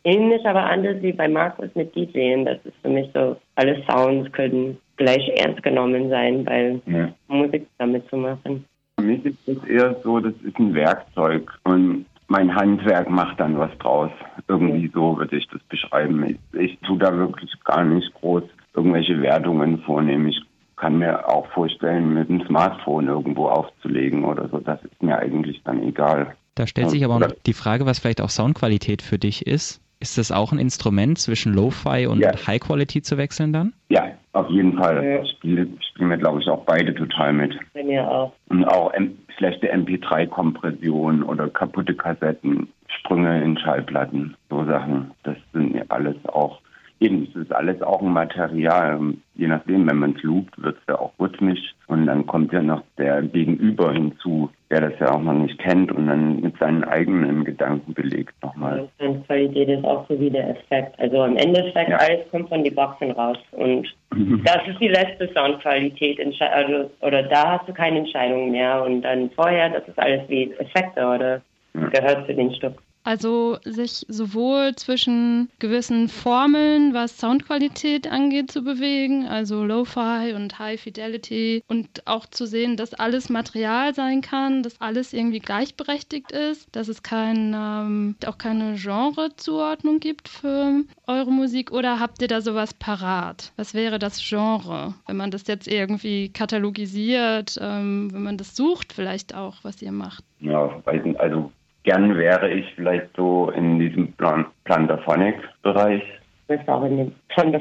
ähnlich, 0.04 0.46
aber 0.46 0.64
anders 0.64 1.02
wie 1.02 1.14
bei 1.14 1.28
Markus 1.28 1.70
mit 1.76 1.96
DJing. 1.96 2.46
Das 2.46 2.58
ist 2.64 2.76
für 2.82 2.90
mich 2.90 3.10
so, 3.14 3.36
alle 3.56 3.82
Sounds 3.90 4.32
können 4.32 4.78
gleich 4.98 5.28
ernst 5.38 5.64
genommen 5.64 6.10
sein, 6.10 6.46
weil 6.46 6.82
Ja. 6.86 7.10
Musik 7.28 7.68
damit 7.78 8.08
zu 8.10 8.18
machen. 8.18 8.66
Für 8.98 9.06
mich 9.06 9.26
ist 9.26 9.38
das 9.48 9.64
eher 9.66 9.96
so, 10.04 10.20
das 10.20 10.34
ist 10.44 10.58
ein 10.60 10.74
Werkzeug 10.74 11.52
und 11.64 12.06
mein 12.28 12.54
Handwerk 12.54 13.10
macht 13.10 13.40
dann 13.40 13.58
was 13.58 13.76
draus. 13.80 14.12
Irgendwie 14.48 14.90
so 14.94 15.18
würde 15.18 15.38
ich 15.38 15.48
das 15.48 15.62
beschreiben. 15.64 16.24
Ich, 16.26 16.60
ich 16.60 16.80
tue 16.82 16.98
da 16.98 17.16
wirklich 17.18 17.52
gar 17.64 17.84
nicht 17.84 18.14
groß 18.16 18.44
irgendwelche 18.76 19.20
Wertungen 19.22 19.80
vornehmen. 19.80 20.28
Ich 20.28 20.42
kann 20.76 21.00
mir 21.00 21.28
auch 21.28 21.48
vorstellen, 21.48 22.14
mit 22.14 22.30
dem 22.30 22.46
Smartphone 22.46 23.08
irgendwo 23.08 23.48
aufzulegen 23.48 24.24
oder 24.24 24.48
so. 24.48 24.60
Das 24.60 24.82
ist 24.84 25.02
mir 25.02 25.18
eigentlich 25.18 25.62
dann 25.64 25.84
egal. 25.84 26.36
Da 26.56 26.68
stellt 26.68 26.90
sich 26.90 27.04
aber 27.04 27.16
auch 27.16 27.20
noch 27.20 27.32
die 27.46 27.54
Frage, 27.54 27.86
was 27.86 28.00
vielleicht 28.00 28.22
auch 28.22 28.30
Soundqualität 28.30 29.02
für 29.02 29.18
dich 29.18 29.48
ist. 29.48 29.82
Ist 30.02 30.18
das 30.18 30.32
auch 30.32 30.54
ein 30.54 30.60
Instrument 30.60 31.18
zwischen 31.18 31.54
Lo-Fi 31.54 32.08
und 32.08 32.24
High 32.24 32.62
Quality 32.62 33.02
zu 33.02 33.18
wechseln 33.18 33.52
dann? 33.52 33.74
Ja, 33.90 34.12
auf 34.32 34.50
jeden 34.50 34.78
Fall. 34.78 35.26
Spiele, 35.28 35.68
spielen 35.92 36.10
wir, 36.10 36.18
glaube 36.18 36.40
ich, 36.40 36.48
auch 36.48 36.64
beide 36.64 36.96
total 36.96 37.34
mit. 37.34 37.54
Bei 37.74 37.84
mir 37.84 38.10
auch. 38.10 38.32
Und 38.48 38.64
auch 38.64 38.94
M 38.94 39.18
schlechte 39.38 39.74
MP3-Kompression 39.74 41.24
oder 41.24 41.50
kaputte 41.50 41.96
Kassetten, 41.96 42.68
Sprünge 42.88 43.42
in 43.42 43.58
Schallplatten, 43.58 44.36
so 44.50 44.66
Sachen. 44.66 45.12
Das 45.24 45.38
sind 45.54 45.76
ja 45.76 45.84
alles 45.88 46.18
auch, 46.26 46.60
eben, 47.00 47.24
es 47.24 47.36
ist 47.36 47.54
alles 47.54 47.82
auch 47.82 48.02
ein 48.02 48.12
Material. 48.12 49.00
Je 49.36 49.48
nachdem, 49.48 49.90
wenn 49.90 49.98
man 49.98 50.16
es 50.16 50.24
loopt, 50.24 50.62
wird 50.62 50.78
es 50.78 50.84
ja 50.88 51.00
auch 51.00 51.14
rhythmisch. 51.20 51.74
Und 51.88 52.06
dann 52.06 52.26
kommt 52.26 52.52
ja 52.52 52.62
noch 52.62 52.84
der 52.98 53.22
Gegenüber 53.22 53.94
hinzu, 53.94 54.50
der 54.70 54.82
das 54.82 54.94
ja 55.00 55.12
auch 55.12 55.22
noch 55.22 55.34
nicht 55.34 55.58
kennt 55.60 55.92
und 55.92 56.08
dann 56.08 56.42
mit 56.42 56.58
seinen 56.60 56.84
eigenen 56.84 57.44
Gedanken 57.44 57.94
belegt 57.94 58.36
nochmal. 58.44 58.88
Und 59.00 59.26
Qualität 59.26 59.68
ist 59.68 59.84
auch 59.84 60.08
so 60.08 60.20
wie 60.20 60.30
der 60.30 60.50
Effekt. 60.50 61.00
Also 61.00 61.24
im 61.26 61.38
Endeffekt, 61.38 61.92
alles 61.92 62.30
kommt 62.30 62.50
von 62.50 62.64
den 62.64 62.76
Boxen 62.76 63.12
raus. 63.12 63.38
Und 63.52 63.88
das 64.46 64.60
ist 64.68 64.80
die 64.80 64.90
letzte 64.90 65.32
Soundqualität. 65.34 66.20
Also, 66.40 66.92
oder 67.02 67.24
da 67.24 67.58
hast 67.58 67.68
du 67.68 67.74
keine 67.74 68.00
Entscheidung 68.00 68.52
mehr. 68.52 68.84
Und 68.84 69.02
dann 69.02 69.32
vorher, 69.32 69.70
das 69.70 69.88
ist 69.88 69.98
alles 69.98 70.22
wie 70.28 70.52
Effekte 70.60 71.04
oder 71.04 71.42
gehört 71.74 72.28
zu 72.28 72.36
dem 72.36 72.52
Stück. 72.54 72.74
Also 73.04 73.58
sich 73.64 74.06
sowohl 74.08 74.76
zwischen 74.76 75.50
gewissen 75.60 76.10
Formeln, 76.10 76.94
was 76.94 77.18
Soundqualität 77.18 78.12
angeht, 78.12 78.52
zu 78.52 78.62
bewegen, 78.64 79.26
also 79.26 79.64
Lo-Fi 79.64 80.34
und 80.36 80.60
High 80.60 80.80
Fidelity 80.80 81.64
und 81.68 82.06
auch 82.06 82.26
zu 82.26 82.46
sehen, 82.46 82.78
dass 82.78 82.94
alles 82.94 83.30
Material 83.30 83.96
sein 83.96 84.22
kann, 84.22 84.64
dass 84.64 84.80
alles 84.82 85.14
irgendwie 85.14 85.40
gleichberechtigt 85.40 86.32
ist, 86.32 86.68
dass 86.76 86.88
es 86.88 87.02
kein, 87.02 87.56
ähm, 87.56 88.16
auch 88.26 88.38
keine 88.38 88.76
Genrezuordnung 88.76 90.00
gibt 90.00 90.28
für 90.28 90.84
eure 91.08 91.32
Musik 91.32 91.72
oder 91.72 92.00
habt 92.00 92.22
ihr 92.22 92.28
da 92.28 92.42
sowas 92.42 92.74
parat? 92.74 93.54
Was 93.56 93.74
wäre 93.74 93.98
das 93.98 94.20
Genre, 94.22 94.94
wenn 95.08 95.18
man 95.18 95.32
das 95.32 95.48
jetzt 95.48 95.68
irgendwie 95.68 96.30
katalogisiert, 96.30 97.58
ähm, 97.62 98.10
wenn 98.12 98.24
man 98.24 98.38
das 98.38 98.56
sucht 98.56 98.94
vielleicht 98.94 99.34
auch, 99.34 99.56
was 99.64 99.82
ihr 99.82 99.92
macht? 99.92 100.24
Ja, 100.42 100.82
also 101.18 101.52
gern 101.84 102.18
wäre 102.18 102.50
ich 102.50 102.66
vielleicht 102.76 103.08
so 103.16 103.52
in 103.52 103.80
diesem 103.80 104.12
Plan 104.14 104.46
Plantaphonic-Bereich. 104.66 106.04
Du 106.48 106.58
bist 106.58 106.68
auch 106.68 106.84
in 106.84 106.98
dem 106.98 107.12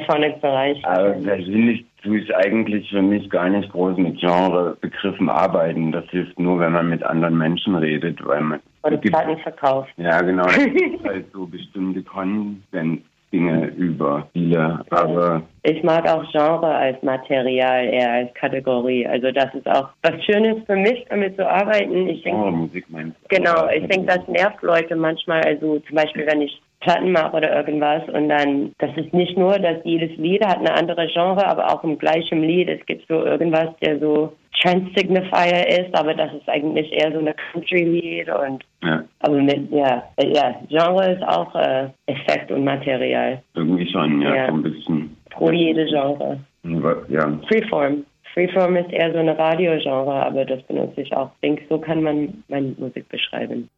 Phonic-Bereich. 0.06 0.84
Aber 0.84 1.10
persönlich 1.10 1.84
tue 2.02 2.20
ich 2.20 2.34
eigentlich 2.34 2.88
für 2.90 3.02
mich 3.02 3.28
gar 3.28 3.48
nicht 3.48 3.70
groß 3.70 3.96
mit 3.98 4.18
Genrebegriffen 4.18 5.28
arbeiten. 5.28 5.92
Das 5.92 6.04
hilft 6.10 6.38
nur, 6.38 6.58
wenn 6.60 6.72
man 6.72 6.88
mit 6.88 7.02
anderen 7.02 7.36
Menschen 7.36 7.74
redet, 7.74 8.24
weil 8.26 8.40
man 8.40 8.60
Oder 8.82 8.96
Platten 8.96 9.38
verkauft. 9.38 9.90
Ja, 9.96 10.20
genau. 10.22 10.46
Es 10.46 10.72
gibt 10.72 11.04
halt 11.04 11.26
so 11.32 11.46
bestimmte 11.46 12.02
Konsensdinge 13.30 13.66
über 13.76 14.26
Spiele. 14.30 14.84
Aber 14.90 15.42
Ich 15.62 15.82
mag 15.82 16.08
auch 16.08 16.24
Genre 16.30 16.74
als 16.74 17.02
Material, 17.02 17.84
eher 17.84 18.12
als 18.12 18.34
Kategorie. 18.34 19.06
Also 19.06 19.30
das 19.32 19.54
ist 19.54 19.66
auch 19.68 19.88
was 20.02 20.24
Schönes 20.24 20.64
für 20.66 20.76
mich, 20.76 21.04
damit 21.08 21.36
zu 21.36 21.46
arbeiten. 21.48 22.08
Ich 22.08 22.22
denke, 22.22 22.40
Genremusik 22.42 22.86
meinst 22.88 23.16
du? 23.22 23.36
Genau, 23.36 23.68
ich 23.68 23.86
denke, 23.88 24.06
das 24.06 24.26
nervt 24.28 24.62
Leute 24.62 24.96
manchmal. 24.96 25.42
Also 25.42 25.78
zum 25.80 25.96
Beispiel, 25.96 26.26
wenn 26.26 26.42
ich 26.42 26.60
Platten 26.80 27.10
mache 27.12 27.36
oder 27.36 27.56
irgendwas 27.56 28.02
und 28.08 28.28
dann, 28.28 28.72
das 28.78 28.90
ist 28.96 29.12
nicht 29.12 29.36
nur, 29.36 29.58
dass 29.58 29.78
jedes 29.84 30.16
Lied 30.16 30.44
hat 30.46 30.58
eine 30.58 30.72
andere 30.74 31.08
Genre, 31.08 31.44
aber 31.46 31.72
auch 31.72 31.82
im 31.82 31.98
gleichen 31.98 32.42
Lied. 32.42 32.68
Es 32.68 32.84
gibt 32.86 33.06
so 33.08 33.24
irgendwas, 33.24 33.68
der 33.82 33.98
so 33.98 34.32
Trend 34.60 34.96
Signifier 34.96 35.66
ist, 35.68 35.92
aber 35.94 36.14
das 36.14 36.32
ist 36.34 36.48
eigentlich 36.48 36.92
eher 36.92 37.12
so 37.12 37.18
eine 37.18 37.34
Country-Lied 37.52 38.28
und 38.28 38.64
Ja, 38.84 39.02
aber 39.20 39.36
mit, 39.42 39.70
ja, 39.72 40.04
ja, 40.22 40.54
Genre 40.68 41.12
ist 41.12 41.22
auch 41.22 41.54
äh, 41.56 41.88
Effekt 42.06 42.50
und 42.52 42.64
Material. 42.64 43.42
irgendwie 43.54 43.90
schon, 43.90 44.20
ja, 44.22 44.34
Ja. 44.34 44.46
so 44.48 44.54
ein 44.54 44.62
bisschen. 44.62 45.16
Pro 45.30 45.50
jede 45.50 45.84
Genre. 45.86 46.38
Ja, 47.08 47.38
Freeform. 47.48 48.04
Freeform 48.34 48.76
ist 48.76 48.92
eher 48.92 49.12
so 49.12 49.18
eine 49.18 49.36
Radiogenre, 49.38 50.12
aber 50.12 50.44
das 50.44 50.62
benutze 50.62 51.00
ich 51.00 51.12
auch. 51.16 51.30
Ich 51.34 51.40
denke, 51.40 51.62
so 51.68 51.78
kann 51.78 52.02
man 52.02 52.42
meine 52.48 52.74
Musik 52.78 53.08
beschreiben. 53.08 53.68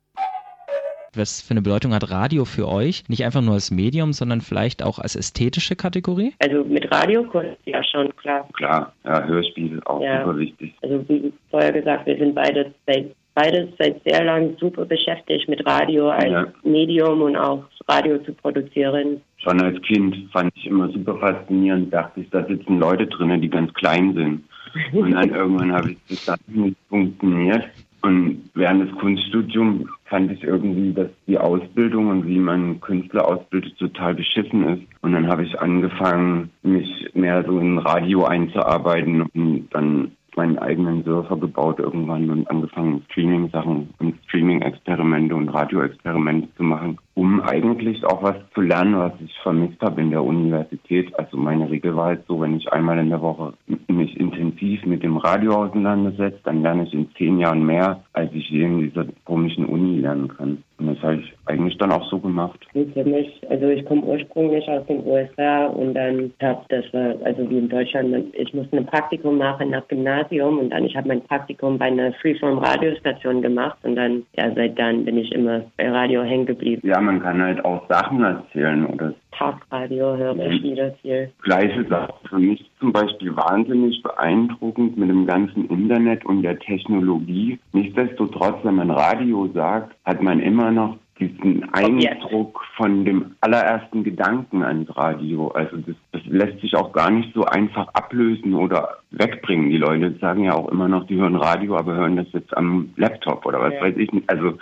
Was 1.15 1.43
für 1.43 1.53
eine 1.53 1.63
Bedeutung 1.63 1.93
hat 1.93 2.11
Radio 2.11 2.45
für 2.45 2.69
euch? 2.69 3.03
Nicht 3.09 3.25
einfach 3.25 3.41
nur 3.43 3.55
als 3.55 3.71
Medium, 3.71 4.13
sondern 4.13 4.41
vielleicht 4.41 4.83
auch 4.83 4.99
als 4.99 5.17
ästhetische 5.17 5.75
Kategorie? 5.77 6.35
Also 6.39 6.65
mit 6.65 6.91
Radiokunst, 6.93 7.57
ja 7.67 7.83
schon, 7.83 8.15
klar. 8.17 8.49
klar. 8.53 8.93
Ja, 9.05 9.25
Hörspiel 9.25 9.81
auch 9.87 10.01
Ja. 10.03 10.25
super 10.25 10.39
wichtig. 10.39 10.73
Also 10.83 11.05
wie 11.09 11.33
vorher 11.51 11.73
gesagt, 11.73 12.07
wir 12.07 12.17
sind 12.17 12.35
beide 12.35 12.73
seit, 12.87 13.15
beides 13.35 13.69
seit 13.79 14.03
sehr 14.05 14.25
lang 14.25 14.57
super 14.61 14.85
beschäftigt 14.85 15.49
mit 15.49 15.67
Radio 15.67 16.11
als 16.11 16.31
Ja. 16.31 16.47
Medium 16.63 17.23
und 17.23 17.37
auch 17.37 17.65
Radio 17.89 18.19
zu 18.19 18.33
produzieren. 18.33 19.21
Schon 19.39 19.61
als 19.63 19.81
Kind 19.83 20.17
fand 20.33 20.53
ich 20.55 20.67
immer 20.67 20.89
super 20.91 21.17
faszinierend, 21.19 21.93
dachte 21.93 22.21
ich, 22.21 22.31
da 22.31 22.45
sitzen 22.47 22.79
Leute 22.79 23.07
drinnen, 23.09 23.41
die 23.41 23.51
ganz 23.51 23.73
klein 23.75 24.15
sind. 24.15 24.45
Und 24.93 25.11
dann 25.11 25.31
irgendwann 25.35 25.73
habe 25.73 25.91
ich 25.93 25.99
das 26.09 26.25
dann 26.27 26.39
nicht 26.47 26.77
funktioniert. 26.89 27.65
Und 28.03 28.51
während 28.55 28.89
des 28.89 28.99
Kunststudiums 28.99 29.87
fand 30.07 30.33
ich 30.33 30.43
irgendwie, 30.43 30.93
dass 30.93 31.09
die 31.27 31.39
Ausbildung 31.39 32.09
und 32.09 32.27
wie 32.27 32.39
man 32.39 32.81
Künstler 32.81 33.29
ausbildet 33.29 33.79
total 33.79 34.15
beschissen 34.15 34.67
ist. 34.69 34.83
Und 35.03 35.13
dann 35.13 35.29
habe 35.29 35.45
ich 35.45 35.61
angefangen, 35.61 36.51
mich 36.63 37.11
mehr 37.15 37.45
so 37.45 37.59
in 37.59 37.79
Radio 37.79 38.25
einzuarbeiten 38.25 39.23
und 39.23 39.69
dann 39.71 40.13
meinen 40.37 40.59
eigenen 40.59 41.05
Surfer 41.05 41.37
gebaut 41.37 41.79
irgendwann 41.79 42.31
und 42.31 42.51
angefangen 42.51 43.05
Streaming-Sachen 43.11 43.91
und 43.99 44.15
Streaming-Experimente 44.29 45.35
und 45.35 45.49
Radio-Experimente 45.49 46.49
zu 46.57 46.63
machen, 46.63 46.99
um 47.21 47.43
eigentlich 47.43 48.03
auch 48.07 48.23
was 48.23 48.37
zu 48.55 48.63
lernen, 48.63 48.97
was 48.97 49.13
ich 49.23 49.37
vermisst 49.43 49.79
habe 49.83 50.01
in 50.01 50.11
der 50.11 50.25
Universität. 50.25 51.15
Also 51.19 51.37
meine 51.37 51.71
Regel 51.71 51.95
war 51.95 52.07
halt 52.07 52.23
so, 52.27 52.41
wenn 52.41 52.57
ich 52.57 52.73
einmal 52.73 52.99
in 52.99 53.11
der 53.11 53.21
Woche 53.21 53.53
mich 53.89 54.19
intensiv 54.19 54.87
mit 54.87 55.03
dem 55.03 55.19
Radio 55.19 55.53
auseinandersetze, 55.53 56.41
dann 56.45 56.63
lerne 56.63 56.85
ich 56.85 56.95
in 56.95 57.11
zehn 57.19 57.39
Jahren 57.39 57.67
mehr, 57.67 58.03
als 58.15 58.33
ich 58.33 58.49
je 58.49 58.65
in 58.65 58.81
dieser 58.81 59.05
komischen 59.27 59.67
Uni 59.67 60.01
lernen 60.01 60.29
kann. 60.29 60.63
Und 60.79 60.87
das 60.87 61.03
habe 61.03 61.17
ich 61.17 61.33
eigentlich 61.45 61.77
dann 61.77 61.93
auch 61.93 62.09
so 62.09 62.19
gemacht. 62.19 62.59
Für 62.73 63.05
mich, 63.05 63.43
also 63.51 63.67
ich 63.67 63.85
komme 63.85 64.03
ursprünglich 64.03 64.67
aus 64.67 64.87
den 64.87 65.07
USA 65.07 65.67
und 65.67 65.93
dann 65.93 66.33
habe 66.41 66.65
das 66.71 66.85
also 66.95 67.51
wie 67.51 67.59
in 67.59 67.69
Deutschland, 67.69 68.35
ich 68.35 68.55
musste 68.55 68.79
ein 68.79 68.87
Praktikum 68.87 69.37
machen 69.37 69.71
nach 69.71 69.87
Gymnasium 69.89 70.59
und 70.59 70.71
dann 70.71 70.87
ich 70.87 70.97
habe 70.97 71.09
mein 71.09 71.23
Praktikum 71.23 71.77
bei 71.77 71.87
einer 71.87 72.15
Freeform 72.15 72.59
Radiostation 72.59 73.43
gemacht 73.43 73.77
und 73.83 73.97
dann, 73.97 74.23
ja, 74.39 74.51
seit 74.55 74.79
dann 74.79 75.05
bin 75.05 75.19
ich 75.19 75.31
immer 75.33 75.61
bei 75.77 75.91
Radio 75.91 76.23
hängen 76.23 76.47
geblieben. 76.47 76.81
Ja, 76.89 76.99
man 77.11 77.21
kann 77.21 77.43
halt 77.43 77.65
auch 77.65 77.89
Sachen 77.89 78.23
erzählen 78.23 78.87
oder 78.87 79.13
Talkradio 79.37 80.17
höre 80.17 80.37
ich 80.47 80.63
wieder 80.63 80.93
viel. 81.03 81.33
Gleiche 81.43 81.85
Sache. 81.89 82.15
Für 82.29 82.39
mich 82.39 82.71
zum 82.79 82.93
Beispiel 82.93 83.35
wahnsinnig 83.35 84.01
beeindruckend 84.03 84.97
mit 84.97 85.11
dem 85.11 85.27
ganzen 85.27 85.69
Internet 85.69 86.25
und 86.25 86.43
der 86.43 86.59
Technologie. 86.61 87.59
Nichtsdestotrotz, 87.73 88.59
wenn 88.63 88.77
man 88.77 88.93
Radio 88.93 89.51
sagt, 89.53 89.93
hat 90.05 90.23
man 90.23 90.39
immer 90.39 90.71
noch 90.71 90.99
diesen 91.19 91.69
Eindruck 91.75 92.63
von 92.77 93.05
dem 93.05 93.35
allerersten 93.41 94.05
Gedanken 94.05 94.63
ans 94.63 94.97
Radio. 94.97 95.49
Also 95.49 95.79
das, 95.79 95.97
das, 96.13 96.23
lässt 96.27 96.61
sich 96.61 96.77
auch 96.77 96.93
gar 96.93 97.11
nicht 97.11 97.35
so 97.35 97.45
einfach 97.45 97.89
ablösen 97.89 98.55
oder 98.55 98.99
wegbringen. 99.11 99.69
Die 99.69 99.79
Leute 99.79 100.15
sagen 100.21 100.45
ja 100.45 100.55
auch 100.55 100.69
immer 100.69 100.87
noch, 100.87 101.07
die 101.09 101.17
hören 101.17 101.37
Radio, 101.37 101.77
aber 101.77 101.95
hören 101.95 102.17
das 102.17 102.27
jetzt 102.33 102.57
am 102.57 102.91
Laptop 102.97 103.45
oder 103.45 103.61
was 103.61 103.75
ja. 103.75 103.83
weiß 103.83 103.97
ich 103.97 104.13
nicht. 104.13 104.31
Also 104.31 104.57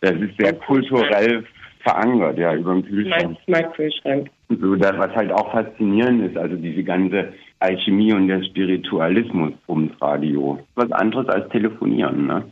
das 0.00 0.12
ist 0.12 0.38
sehr 0.38 0.52
kulturell 0.52 1.44
verankert, 1.88 2.38
ja, 2.38 2.54
über 2.54 2.74
dem 2.74 2.84
Kühlschrank. 2.84 3.38
Smart 3.44 3.74
Kühlschrank. 3.74 4.30
So, 4.48 4.76
das, 4.76 4.96
was 4.98 5.14
halt 5.14 5.32
auch 5.32 5.50
faszinierend 5.52 6.22
ist, 6.22 6.36
also 6.36 6.56
diese 6.56 6.82
ganze 6.84 7.32
Alchemie 7.60 8.12
und 8.12 8.28
der 8.28 8.42
Spiritualismus 8.44 9.52
ums 9.68 9.92
Radio. 10.00 10.58
Was 10.74 10.90
anderes 10.92 11.28
als 11.28 11.48
telefonieren, 11.50 12.26
ne? 12.26 12.44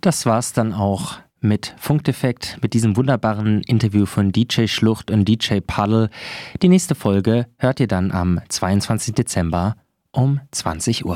Das 0.00 0.26
war's 0.26 0.52
dann 0.52 0.72
auch 0.72 1.18
mit 1.40 1.74
Funkdefekt, 1.78 2.58
mit 2.62 2.74
diesem 2.74 2.96
wunderbaren 2.96 3.62
Interview 3.66 4.06
von 4.06 4.30
DJ 4.30 4.66
Schlucht 4.66 5.10
und 5.10 5.26
DJ 5.26 5.60
Paddle. 5.66 6.10
Die 6.62 6.68
nächste 6.68 6.94
Folge 6.94 7.46
hört 7.58 7.80
ihr 7.80 7.88
dann 7.88 8.10
am 8.12 8.40
22. 8.48 9.14
Dezember 9.14 9.76
um 10.12 10.40
20 10.50 11.04
Uhr. 11.04 11.08